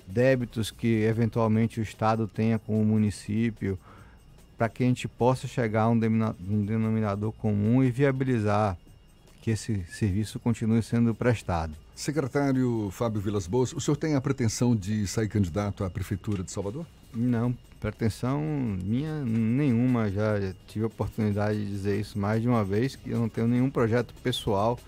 débitos 0.07 0.71
que 0.71 1.03
eventualmente 1.05 1.81
o 1.81 1.83
Estado 1.83 2.29
tenha 2.29 2.59
com 2.59 2.81
o 2.81 2.85
município, 2.85 3.79
para 4.59 4.69
que 4.69 4.83
a 4.83 4.87
gente 4.87 5.07
possa 5.07 5.47
chegar 5.47 5.83
a 5.85 5.89
um 5.89 5.99
denominador 5.99 7.33
comum 7.33 7.83
e 7.83 7.91
viabilizar 7.93 8.77
que 9.41 9.53
esse 9.53 9.85
serviço 9.89 10.41
continue 10.41 10.83
sendo 10.83 11.15
prestado. 11.15 11.73
Secretário 11.95 12.91
Fábio 12.91 13.21
Vilas 13.21 13.47
Boas, 13.47 13.73
o 13.73 13.81
senhor 13.81 13.97
tem 13.97 14.17
a 14.17 14.21
pretensão 14.21 14.75
de 14.75 15.07
sair 15.07 15.29
candidato 15.29 15.85
à 15.85 15.91
Prefeitura 15.91 16.43
de 16.43 16.51
Salvador? 16.51 16.85
Não, 17.15 17.57
pretensão 17.81 18.43
minha 18.83 19.25
nenhuma. 19.25 20.11
Já 20.11 20.53
tive 20.67 20.85
a 20.85 20.89
oportunidade 20.89 21.65
de 21.65 21.71
dizer 21.71 22.01
isso 22.01 22.19
mais 22.19 22.43
de 22.43 22.49
uma 22.49 22.65
vez, 22.65 22.97
que 22.97 23.11
eu 23.11 23.19
não 23.19 23.29
tenho 23.29 23.47
nenhum 23.47 23.71
projeto 23.71 24.13
pessoal 24.23 24.79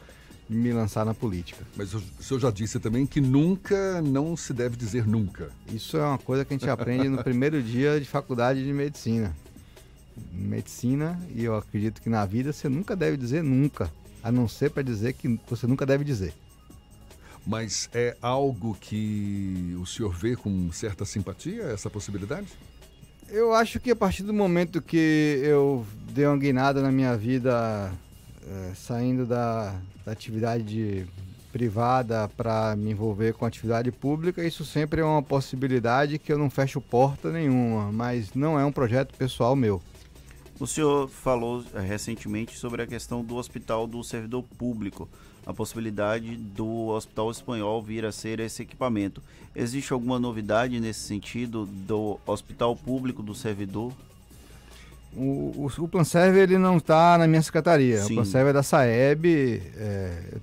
de 0.49 0.57
me 0.57 0.73
lançar 0.73 1.07
na 1.07 1.15
política. 1.15 1.65
Mas 1.77 1.95
o 1.95 2.03
senhor 2.21 2.41
já 2.41 2.51
disse 2.51 2.81
também 2.81 3.07
que 3.07 3.21
nunca 3.21 4.03
não 4.03 4.37
se 4.37 4.53
deve 4.53 4.77
dizer 4.77 5.07
nunca. 5.07 5.51
Isso 5.73 5.97
é 5.97 6.05
uma 6.05 6.19
coisa 6.19 6.45
que 6.45 6.53
a 6.53 6.59
gente 6.59 6.69
aprende 6.69 7.09
no 7.09 7.23
primeiro 7.23 7.63
dia 7.63 8.01
de 8.01 8.07
faculdade 8.07 8.65
de 8.65 8.73
medicina. 8.73 9.35
Medicina, 10.33 11.21
e 11.35 11.45
eu 11.45 11.57
acredito 11.57 12.01
que 12.01 12.09
na 12.09 12.25
vida 12.25 12.53
você 12.53 12.69
nunca 12.69 12.95
deve 12.97 13.17
dizer 13.17 13.43
nunca 13.43 13.91
a 14.23 14.31
não 14.31 14.47
ser 14.47 14.71
para 14.71 14.83
dizer 14.83 15.15
que 15.15 15.39
você 15.49 15.67
nunca 15.67 15.87
deve 15.87 16.05
dizer. 16.05 16.35
Mas 17.47 17.89
é 17.95 18.17
algo 18.21 18.77
que 18.79 19.77
o 19.81 19.87
senhor 19.87 20.15
vê 20.15 20.37
com 20.37 20.71
certa 20.73 21.05
simpatia, 21.05 21.63
essa 21.65 21.89
possibilidade? 21.89 22.49
Eu 23.29 23.55
acho 23.55 23.81
que 23.81 23.91
a 23.91 23.97
partir 23.97 24.23
do 24.23 24.35
momento 24.35 24.83
que 24.83 25.41
eu 25.43 25.87
dei 26.13 26.27
uma 26.27 26.37
guinada 26.37 26.83
na 26.83 26.91
minha 26.91 27.17
vida, 27.17 27.93
é, 28.47 28.75
saindo 28.75 29.25
da, 29.25 29.75
da 30.05 30.13
atividade 30.13 31.07
privada 31.53 32.29
para 32.37 32.77
me 32.77 32.91
envolver 32.91 33.35
com 33.35 33.45
atividade 33.45 33.91
pública, 33.91 34.45
isso 34.45 34.65
sempre 34.65 35.01
é 35.01 35.05
uma 35.05 35.23
possibilidade 35.23 36.19
que 36.19 36.33
eu 36.33 36.39
não 36.39 36.51
fecho 36.51 36.81
porta 36.81 37.31
nenhuma, 37.31 37.91
mas 37.91 38.35
não 38.35 38.59
é 38.59 38.65
um 38.65 38.73
projeto 38.73 39.15
pessoal 39.17 39.57
meu. 39.57 39.81
O 40.61 40.67
senhor 40.67 41.09
falou 41.09 41.65
eh, 41.75 41.81
recentemente 41.81 42.55
sobre 42.59 42.83
a 42.83 42.87
questão 42.87 43.25
do 43.25 43.37
hospital 43.37 43.87
do 43.87 44.05
servidor 44.05 44.45
público, 44.59 45.09
a 45.47 45.55
possibilidade 45.55 46.37
do 46.37 46.89
hospital 46.89 47.31
espanhol 47.31 47.83
vir 47.83 48.05
a 48.05 48.13
ser 48.13 48.41
esse 48.41 48.61
equipamento. 48.61 49.23
Existe 49.57 49.91
alguma 49.95 50.19
novidade 50.19 50.79
nesse 50.79 51.01
sentido 51.01 51.65
do 51.65 52.21
hospital 52.27 52.77
público 52.77 53.23
do 53.23 53.35
servidor? 53.35 53.91
O, 55.17 55.67
o, 55.67 55.71
o 55.79 55.89
Planserve 55.89 56.39
ele 56.39 56.59
não 56.59 56.77
está 56.77 57.17
na 57.17 57.27
minha 57.27 57.41
secretaria. 57.41 58.03
Sim. 58.03 58.13
O 58.13 58.15
Planserve 58.17 58.51
é 58.51 58.53
da 58.53 58.63
Saeb. 58.63 59.63
É, 59.77 60.35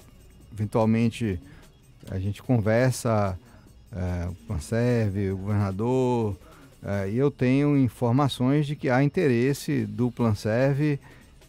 eventualmente 0.52 1.40
a 2.10 2.18
gente 2.18 2.42
conversa, 2.42 3.38
é, 3.96 4.28
o 4.28 4.34
Planserve, 4.48 5.30
o 5.30 5.38
governador, 5.38 6.36
e 7.10 7.18
eu 7.18 7.30
tenho 7.30 7.78
informações 7.78 8.66
de 8.66 8.76
que 8.76 8.90
há 8.90 9.04
interesse 9.04 9.86
do 9.86 10.10
Planserve 10.10 11.00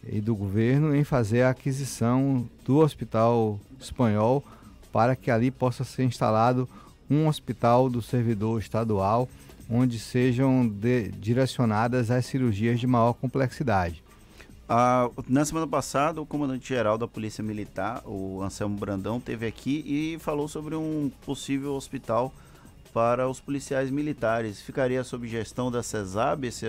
e 0.07 0.19
do 0.19 0.35
governo 0.35 0.95
em 0.95 1.03
fazer 1.03 1.43
a 1.43 1.51
aquisição 1.51 2.45
do 2.65 2.77
hospital 2.77 3.59
espanhol 3.79 4.43
para 4.91 5.15
que 5.15 5.31
ali 5.31 5.49
possa 5.49 5.83
ser 5.83 6.03
instalado 6.03 6.67
um 7.09 7.27
hospital 7.27 7.89
do 7.89 8.01
servidor 8.01 8.59
estadual 8.59 9.29
onde 9.69 9.99
sejam 9.99 10.67
de, 10.67 11.09
direcionadas 11.09 12.09
as 12.09 12.25
cirurgias 12.25 12.79
de 12.79 12.87
maior 12.87 13.13
complexidade. 13.13 14.03
Ah, 14.67 15.09
na 15.27 15.45
semana 15.45 15.67
passada, 15.67 16.21
o 16.21 16.25
comandante-geral 16.25 16.97
da 16.97 17.07
Polícia 17.07 17.43
Militar, 17.43 18.01
o 18.05 18.41
Anselmo 18.41 18.77
Brandão, 18.77 19.19
teve 19.19 19.45
aqui 19.45 19.83
e 19.85 20.19
falou 20.19 20.47
sobre 20.47 20.75
um 20.75 21.11
possível 21.25 21.73
hospital 21.73 22.33
para 22.93 23.27
os 23.29 23.39
policiais 23.39 23.89
militares. 23.89 24.61
Ficaria 24.61 25.03
sob 25.03 25.27
gestão 25.27 25.71
da 25.71 25.83
CESAB 25.83 26.45
esse, 26.45 26.65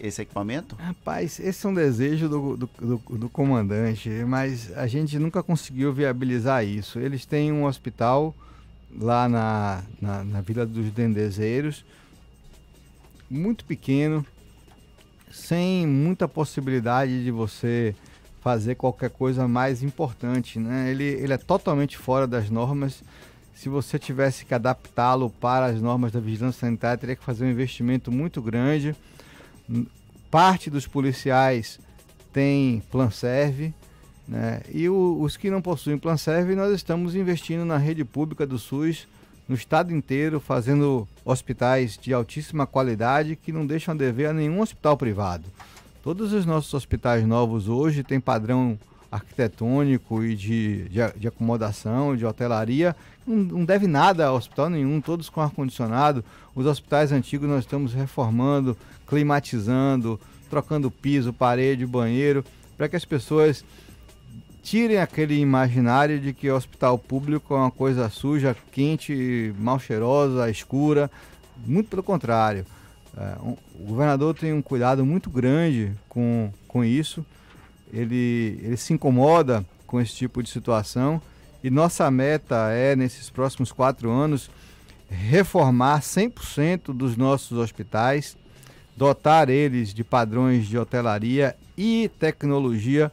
esse 0.00 0.22
equipamento? 0.22 0.74
Rapaz, 0.76 1.38
esse 1.40 1.66
é 1.66 1.68
um 1.68 1.74
desejo 1.74 2.28
do, 2.28 2.56
do, 2.56 2.70
do, 2.80 3.18
do, 3.18 3.28
comandante, 3.28 4.08
mas 4.26 4.76
a 4.76 4.86
gente 4.86 5.18
nunca 5.18 5.42
conseguiu 5.42 5.92
viabilizar 5.92 6.64
isso. 6.64 6.98
Eles 6.98 7.26
têm 7.26 7.52
um 7.52 7.64
hospital 7.64 8.34
lá 8.98 9.28
na, 9.28 9.82
na, 10.00 10.24
na 10.24 10.40
Vila 10.40 10.64
dos 10.64 10.90
Dendezeiros, 10.90 11.84
muito 13.30 13.64
pequeno, 13.64 14.24
sem 15.30 15.86
muita 15.86 16.28
possibilidade 16.28 17.24
de 17.24 17.30
você 17.30 17.94
fazer 18.40 18.74
qualquer 18.74 19.10
coisa 19.10 19.48
mais 19.48 19.82
importante. 19.82 20.58
Né? 20.58 20.90
Ele, 20.90 21.04
ele 21.04 21.32
é 21.32 21.38
totalmente 21.38 21.96
fora 21.96 22.26
das 22.26 22.50
normas 22.50 23.02
se 23.54 23.68
você 23.68 23.98
tivesse 23.98 24.44
que 24.44 24.54
adaptá-lo 24.54 25.30
para 25.30 25.66
as 25.66 25.80
normas 25.80 26.12
da 26.12 26.20
vigilância 26.20 26.60
sanitária, 26.60 26.98
teria 26.98 27.16
que 27.16 27.24
fazer 27.24 27.44
um 27.44 27.50
investimento 27.50 28.10
muito 28.10 28.42
grande. 28.42 28.94
Parte 30.30 30.68
dos 30.68 30.86
policiais 30.86 31.78
tem 32.32 32.82
plan 32.90 33.10
serve, 33.10 33.72
né? 34.26 34.62
E 34.72 34.88
o, 34.88 35.18
os 35.20 35.36
que 35.36 35.50
não 35.50 35.62
possuem 35.62 35.98
plan 35.98 36.16
serve, 36.16 36.54
nós 36.54 36.74
estamos 36.74 37.14
investindo 37.14 37.64
na 37.64 37.76
rede 37.76 38.04
pública 38.04 38.46
do 38.46 38.58
SUS 38.58 39.06
no 39.46 39.54
estado 39.54 39.92
inteiro, 39.94 40.40
fazendo 40.40 41.06
hospitais 41.24 41.98
de 42.00 42.12
altíssima 42.12 42.66
qualidade 42.66 43.36
que 43.36 43.52
não 43.52 43.66
deixam 43.66 43.94
a 43.94 43.96
dever 43.96 44.26
a 44.26 44.32
nenhum 44.32 44.60
hospital 44.60 44.96
privado. 44.96 45.44
Todos 46.02 46.32
os 46.32 46.44
nossos 46.44 46.72
hospitais 46.74 47.26
novos 47.26 47.68
hoje 47.68 48.02
têm 48.02 48.20
padrão 48.20 48.78
arquitetônico 49.14 50.24
e 50.24 50.34
de, 50.34 50.88
de, 50.88 51.00
de 51.16 51.28
acomodação, 51.28 52.16
de 52.16 52.26
hotelaria, 52.26 52.96
não, 53.26 53.36
não, 53.36 53.64
deve 53.64 53.86
nada 53.86 54.26
a 54.26 54.32
hospital 54.32 54.68
nenhum, 54.68 55.00
todos 55.00 55.28
com 55.28 55.40
ar-condicionado. 55.40 56.24
Os 56.54 56.66
hospitais 56.66 57.12
antigos 57.12 57.48
nós 57.48 57.60
estamos 57.60 57.94
reformando, 57.94 58.76
climatizando, 59.06 60.20
trocando 60.50 60.90
piso, 60.90 61.32
parede, 61.32 61.86
banheiro, 61.86 62.44
para 62.76 62.88
que 62.88 62.96
as 62.96 63.04
pessoas 63.04 63.64
tirem 64.62 64.98
aquele 64.98 65.38
imaginário 65.38 66.18
de 66.18 66.32
que 66.32 66.50
hospital 66.50 66.98
público 66.98 67.54
é 67.54 67.58
uma 67.58 67.70
coisa 67.70 68.08
suja, 68.08 68.56
quente, 68.72 69.54
mal 69.58 69.78
cheirosa, 69.78 70.50
escura. 70.50 71.10
Muito 71.64 71.88
pelo 71.88 72.02
contrário. 72.02 72.66
É, 73.16 73.36
um, 73.42 73.56
o 73.78 73.86
governador 73.86 74.34
tem 74.34 74.52
um 74.52 74.60
cuidado 74.60 75.06
muito 75.06 75.30
grande 75.30 75.92
com, 76.08 76.52
com 76.66 76.84
isso 76.84 77.24
ele, 77.94 78.60
ele 78.62 78.76
se 78.76 78.92
incomoda 78.92 79.64
com 79.86 80.00
esse 80.00 80.14
tipo 80.14 80.42
de 80.42 80.50
situação 80.50 81.22
e 81.62 81.70
nossa 81.70 82.10
meta 82.10 82.70
é, 82.70 82.94
nesses 82.94 83.30
próximos 83.30 83.72
quatro 83.72 84.10
anos, 84.10 84.50
reformar 85.08 86.00
100% 86.00 86.92
dos 86.92 87.16
nossos 87.16 87.56
hospitais, 87.56 88.36
dotar 88.96 89.48
eles 89.48 89.94
de 89.94 90.04
padrões 90.04 90.66
de 90.66 90.76
hotelaria 90.76 91.56
e 91.76 92.10
tecnologia 92.18 93.10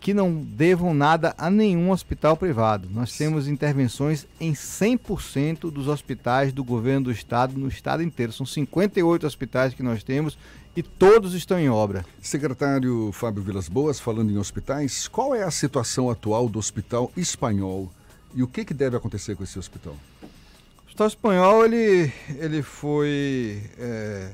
que 0.00 0.12
não 0.12 0.34
devam 0.34 0.92
nada 0.92 1.34
a 1.38 1.48
nenhum 1.50 1.90
hospital 1.90 2.36
privado. 2.36 2.88
Nós 2.90 3.16
temos 3.16 3.48
intervenções 3.48 4.26
em 4.38 4.52
100% 4.52 5.70
dos 5.70 5.88
hospitais 5.88 6.52
do 6.52 6.62
governo 6.62 7.04
do 7.04 7.10
estado, 7.10 7.58
no 7.58 7.68
estado 7.68 8.02
inteiro. 8.02 8.30
São 8.30 8.44
58 8.44 9.26
hospitais 9.26 9.72
que 9.72 9.82
nós 9.82 10.02
temos 10.02 10.36
e 10.76 10.82
todos 10.82 11.34
estão 11.34 11.58
em 11.58 11.68
obra. 11.68 12.04
Secretário 12.20 13.10
Fábio 13.12 13.42
Vilas 13.42 13.68
Boas, 13.68 14.00
falando 14.00 14.30
em 14.30 14.38
hospitais, 14.38 15.06
qual 15.06 15.34
é 15.34 15.42
a 15.42 15.50
situação 15.50 16.10
atual 16.10 16.48
do 16.48 16.58
Hospital 16.58 17.12
Espanhol 17.16 17.90
e 18.34 18.42
o 18.42 18.48
que, 18.48 18.64
que 18.64 18.74
deve 18.74 18.96
acontecer 18.96 19.36
com 19.36 19.44
esse 19.44 19.58
hospital? 19.58 19.96
O 20.22 20.86
Hospital 20.86 21.06
Espanhol 21.06 21.64
ele, 21.64 22.12
ele 22.36 22.62
foi 22.62 23.62
é, 23.78 24.32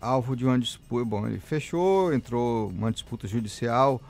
alvo 0.00 0.34
de 0.34 0.44
uma 0.44 0.58
disputa. 0.58 1.04
Bom, 1.04 1.26
ele 1.26 1.38
fechou, 1.38 2.14
entrou 2.14 2.68
uma 2.68 2.90
disputa 2.90 3.28
judicial 3.28 4.00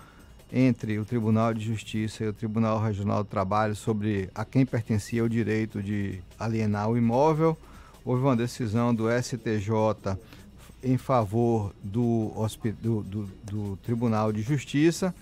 entre 0.53 0.99
o 0.99 1.05
Tribunal 1.05 1.53
de 1.53 1.65
Justiça 1.65 2.23
e 2.23 2.29
o 2.29 2.33
Tribunal 2.33 2.81
Regional 2.81 3.25
do 3.25 3.29
Trabalho 3.29 3.75
sobre 3.75 4.31
a 4.35 4.45
quem 4.45 4.65
pertencia 4.65 5.25
o 5.25 5.29
direito 5.29 5.83
de 5.83 6.21
alienar 6.39 6.89
o 6.89 6.97
imóvel. 6.97 7.57
Houve 8.05 8.23
uma 8.23 8.37
decisão 8.37 8.95
do 8.95 9.07
STJ 9.11 10.19
em 10.83 10.97
favor 10.97 11.75
do, 11.83 12.33
do, 12.81 13.03
do, 13.03 13.29
do 13.45 13.77
Tribunal 13.83 14.33
de 14.33 14.43
Justiça 14.43 15.15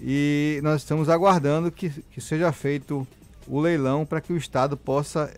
e 0.00 0.60
nós 0.62 0.82
estamos 0.82 1.08
aguardando 1.08 1.70
que, 1.70 1.90
que 1.90 2.20
seja 2.20 2.50
feito 2.52 3.06
o 3.46 3.60
leilão 3.60 4.06
para 4.06 4.20
que 4.20 4.32
o 4.32 4.36
Estado 4.36 4.76
possa 4.76 5.32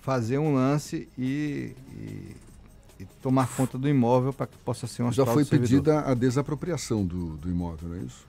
fazer 0.00 0.38
um 0.38 0.54
lance 0.54 1.08
e, 1.18 1.74
e 1.92 2.36
e 2.98 3.04
tomar 3.20 3.46
conta 3.54 3.76
do 3.76 3.86
imóvel 3.86 4.32
para 4.32 4.46
que 4.46 4.56
possa 4.56 4.86
ser 4.86 5.02
um 5.02 5.12
Já 5.12 5.26
foi 5.26 5.44
pedida 5.44 6.00
a 6.00 6.14
desapropriação 6.14 7.04
do, 7.04 7.36
do 7.36 7.50
imóvel, 7.50 7.90
não 7.90 7.96
é 7.96 7.98
isso? 7.98 8.24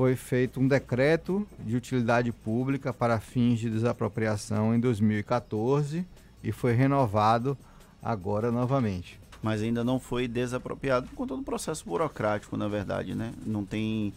foi 0.00 0.16
feito 0.16 0.58
um 0.58 0.66
decreto 0.66 1.46
de 1.58 1.76
utilidade 1.76 2.32
pública 2.32 2.90
para 2.90 3.20
fins 3.20 3.58
de 3.58 3.68
desapropriação 3.68 4.74
em 4.74 4.80
2014 4.80 6.06
e 6.42 6.50
foi 6.50 6.72
renovado 6.72 7.54
agora 8.02 8.50
novamente. 8.50 9.19
Mas 9.42 9.62
ainda 9.62 9.82
não 9.82 9.98
foi 9.98 10.28
desapropriado 10.28 11.08
por 11.08 11.14
conta 11.14 11.36
do 11.36 11.42
processo 11.42 11.84
burocrático, 11.84 12.56
na 12.56 12.68
verdade, 12.68 13.14
né? 13.14 13.32
Não 13.44 13.64
tem. 13.64 14.12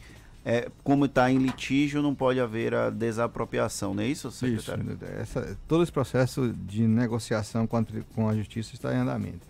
É, 0.46 0.70
como 0.84 1.06
está 1.06 1.32
em 1.32 1.38
litígio, 1.38 2.02
não 2.02 2.14
pode 2.14 2.40
haver 2.40 2.74
a 2.74 2.90
desapropriação, 2.90 3.94
não 3.94 4.04
é 4.04 4.08
isso, 4.08 4.30
secretário? 4.30 4.92
Isso, 4.92 5.06
essa, 5.06 5.58
todo 5.70 5.84
esse 5.84 5.92
processo 5.92 6.52
de 6.52 6.86
negociação 6.86 7.66
com 7.66 7.78
a, 7.78 7.86
com 8.14 8.28
a 8.28 8.36
justiça 8.36 8.74
está 8.74 8.94
em 8.94 8.98
andamento. 8.98 9.48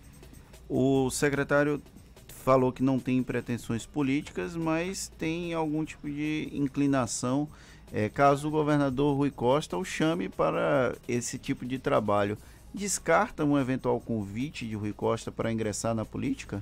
O 0.68 1.10
secretário 1.10 1.82
falou 2.28 2.70
que 2.70 2.82
não 2.82 3.00
tem 3.00 3.20
pretensões 3.24 3.84
políticas, 3.84 4.54
mas 4.54 5.08
tem 5.18 5.52
algum 5.52 5.84
tipo 5.84 6.08
de 6.08 6.48
inclinação 6.52 7.48
é, 7.94 8.08
caso 8.08 8.48
o 8.48 8.50
governador 8.50 9.16
Rui 9.16 9.30
Costa 9.30 9.76
o 9.76 9.84
chame 9.84 10.28
para 10.28 10.96
esse 11.06 11.38
tipo 11.38 11.64
de 11.64 11.78
trabalho. 11.78 12.36
Descarta 12.74 13.44
um 13.44 13.56
eventual 13.56 14.00
convite 14.00 14.66
de 14.66 14.74
Rui 14.74 14.92
Costa 14.92 15.30
para 15.30 15.52
ingressar 15.52 15.94
na 15.94 16.04
política? 16.04 16.60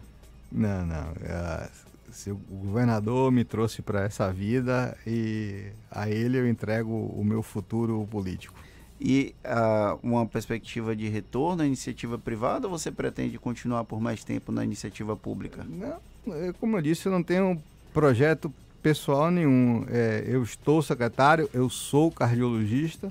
Não, 0.51 0.85
não. 0.85 1.13
É, 1.23 1.71
se 2.13 2.31
o 2.31 2.37
governador 2.37 3.33
me 3.33 3.45
trouxe 3.45 3.81
para 3.81 4.03
essa 4.05 4.31
vida 4.31 4.95
e 5.07 5.71
a 5.91 6.11
ele 6.11 6.39
eu 6.39 6.47
entrego 6.47 6.93
o 6.93 7.25
meu 7.25 7.43
futuro 7.43 8.07
político 8.11 8.55
e 9.01 9.35
uh, 9.45 9.99
uma 10.03 10.27
perspectiva 10.27 10.95
de 10.95 11.09
retorno 11.09 11.63
à 11.63 11.67
iniciativa 11.67 12.19
privada 12.19 12.69
ou 12.69 12.79
você 12.79 12.91
pretende 12.91 13.39
continuar 13.39 13.85
por 13.85 14.01
mais 14.01 14.23
tempo 14.23 14.53
na 14.53 14.63
iniciativa 14.63 15.17
pública? 15.17 15.67
Não, 15.67 16.35
é, 16.35 16.53
como 16.53 16.77
eu 16.77 16.83
disse, 16.83 17.07
eu 17.07 17.13
não 17.13 17.23
tenho 17.23 17.61
projeto 17.93 18.53
pessoal 18.81 19.31
nenhum. 19.31 19.85
É, 19.89 20.25
eu 20.27 20.43
estou 20.43 20.83
secretário, 20.83 21.51
eu 21.53 21.69
sou 21.69 22.13
cardiologista 22.13 23.11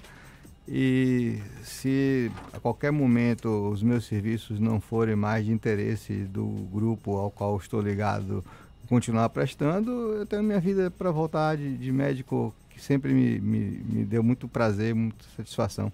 e 0.67 1.39
se 1.63 2.31
a 2.53 2.59
qualquer 2.59 2.91
momento 2.91 3.69
os 3.69 3.81
meus 3.81 4.05
serviços 4.05 4.59
não 4.59 4.79
forem 4.79 5.15
mais 5.15 5.45
de 5.45 5.51
interesse 5.51 6.13
do 6.25 6.45
grupo 6.71 7.17
ao 7.17 7.31
qual 7.31 7.57
estou 7.57 7.81
ligado 7.81 8.43
continuar 8.87 9.29
prestando, 9.29 9.91
eu 10.13 10.25
tenho 10.25 10.43
minha 10.43 10.59
vida 10.59 10.91
para 10.91 11.11
voltar 11.11 11.55
de, 11.57 11.77
de 11.77 11.91
médico 11.91 12.53
sempre 12.81 13.13
me, 13.13 13.39
me, 13.39 13.59
me 13.59 14.05
deu 14.05 14.23
muito 14.23 14.47
prazer, 14.47 14.93
muita 14.93 15.23
satisfação. 15.35 15.91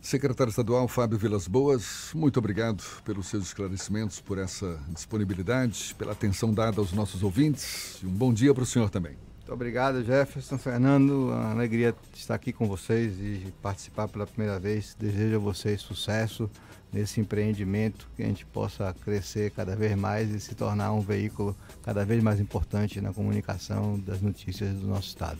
Secretário 0.00 0.50
Estadual 0.50 0.86
Fábio 0.86 1.16
Vilas 1.16 1.48
Boas, 1.48 2.10
muito 2.14 2.38
obrigado 2.38 2.84
pelos 3.04 3.26
seus 3.26 3.46
esclarecimentos, 3.46 4.20
por 4.20 4.36
essa 4.36 4.78
disponibilidade, 4.90 5.94
pela 5.96 6.12
atenção 6.12 6.52
dada 6.52 6.78
aos 6.78 6.92
nossos 6.92 7.22
ouvintes. 7.22 8.00
Um 8.04 8.10
bom 8.10 8.32
dia 8.32 8.52
para 8.52 8.62
o 8.62 8.66
senhor 8.66 8.90
também. 8.90 9.16
Muito 9.44 9.52
obrigado, 9.52 10.02
Jefferson 10.02 10.56
Fernando. 10.56 11.26
Uma 11.28 11.50
alegria 11.50 11.94
estar 12.14 12.34
aqui 12.34 12.50
com 12.50 12.66
vocês 12.66 13.12
e 13.18 13.52
participar 13.60 14.08
pela 14.08 14.26
primeira 14.26 14.58
vez. 14.58 14.96
Desejo 14.98 15.36
a 15.36 15.38
vocês 15.38 15.82
sucesso 15.82 16.50
nesse 16.90 17.20
empreendimento, 17.20 18.08
que 18.16 18.22
a 18.22 18.26
gente 18.26 18.46
possa 18.46 18.94
crescer 19.04 19.50
cada 19.50 19.76
vez 19.76 19.94
mais 19.96 20.30
e 20.30 20.40
se 20.40 20.54
tornar 20.54 20.94
um 20.94 21.00
veículo 21.00 21.54
cada 21.82 22.06
vez 22.06 22.22
mais 22.22 22.40
importante 22.40 23.02
na 23.02 23.12
comunicação 23.12 24.00
das 24.00 24.22
notícias 24.22 24.72
do 24.78 24.86
nosso 24.86 25.08
Estado. 25.08 25.38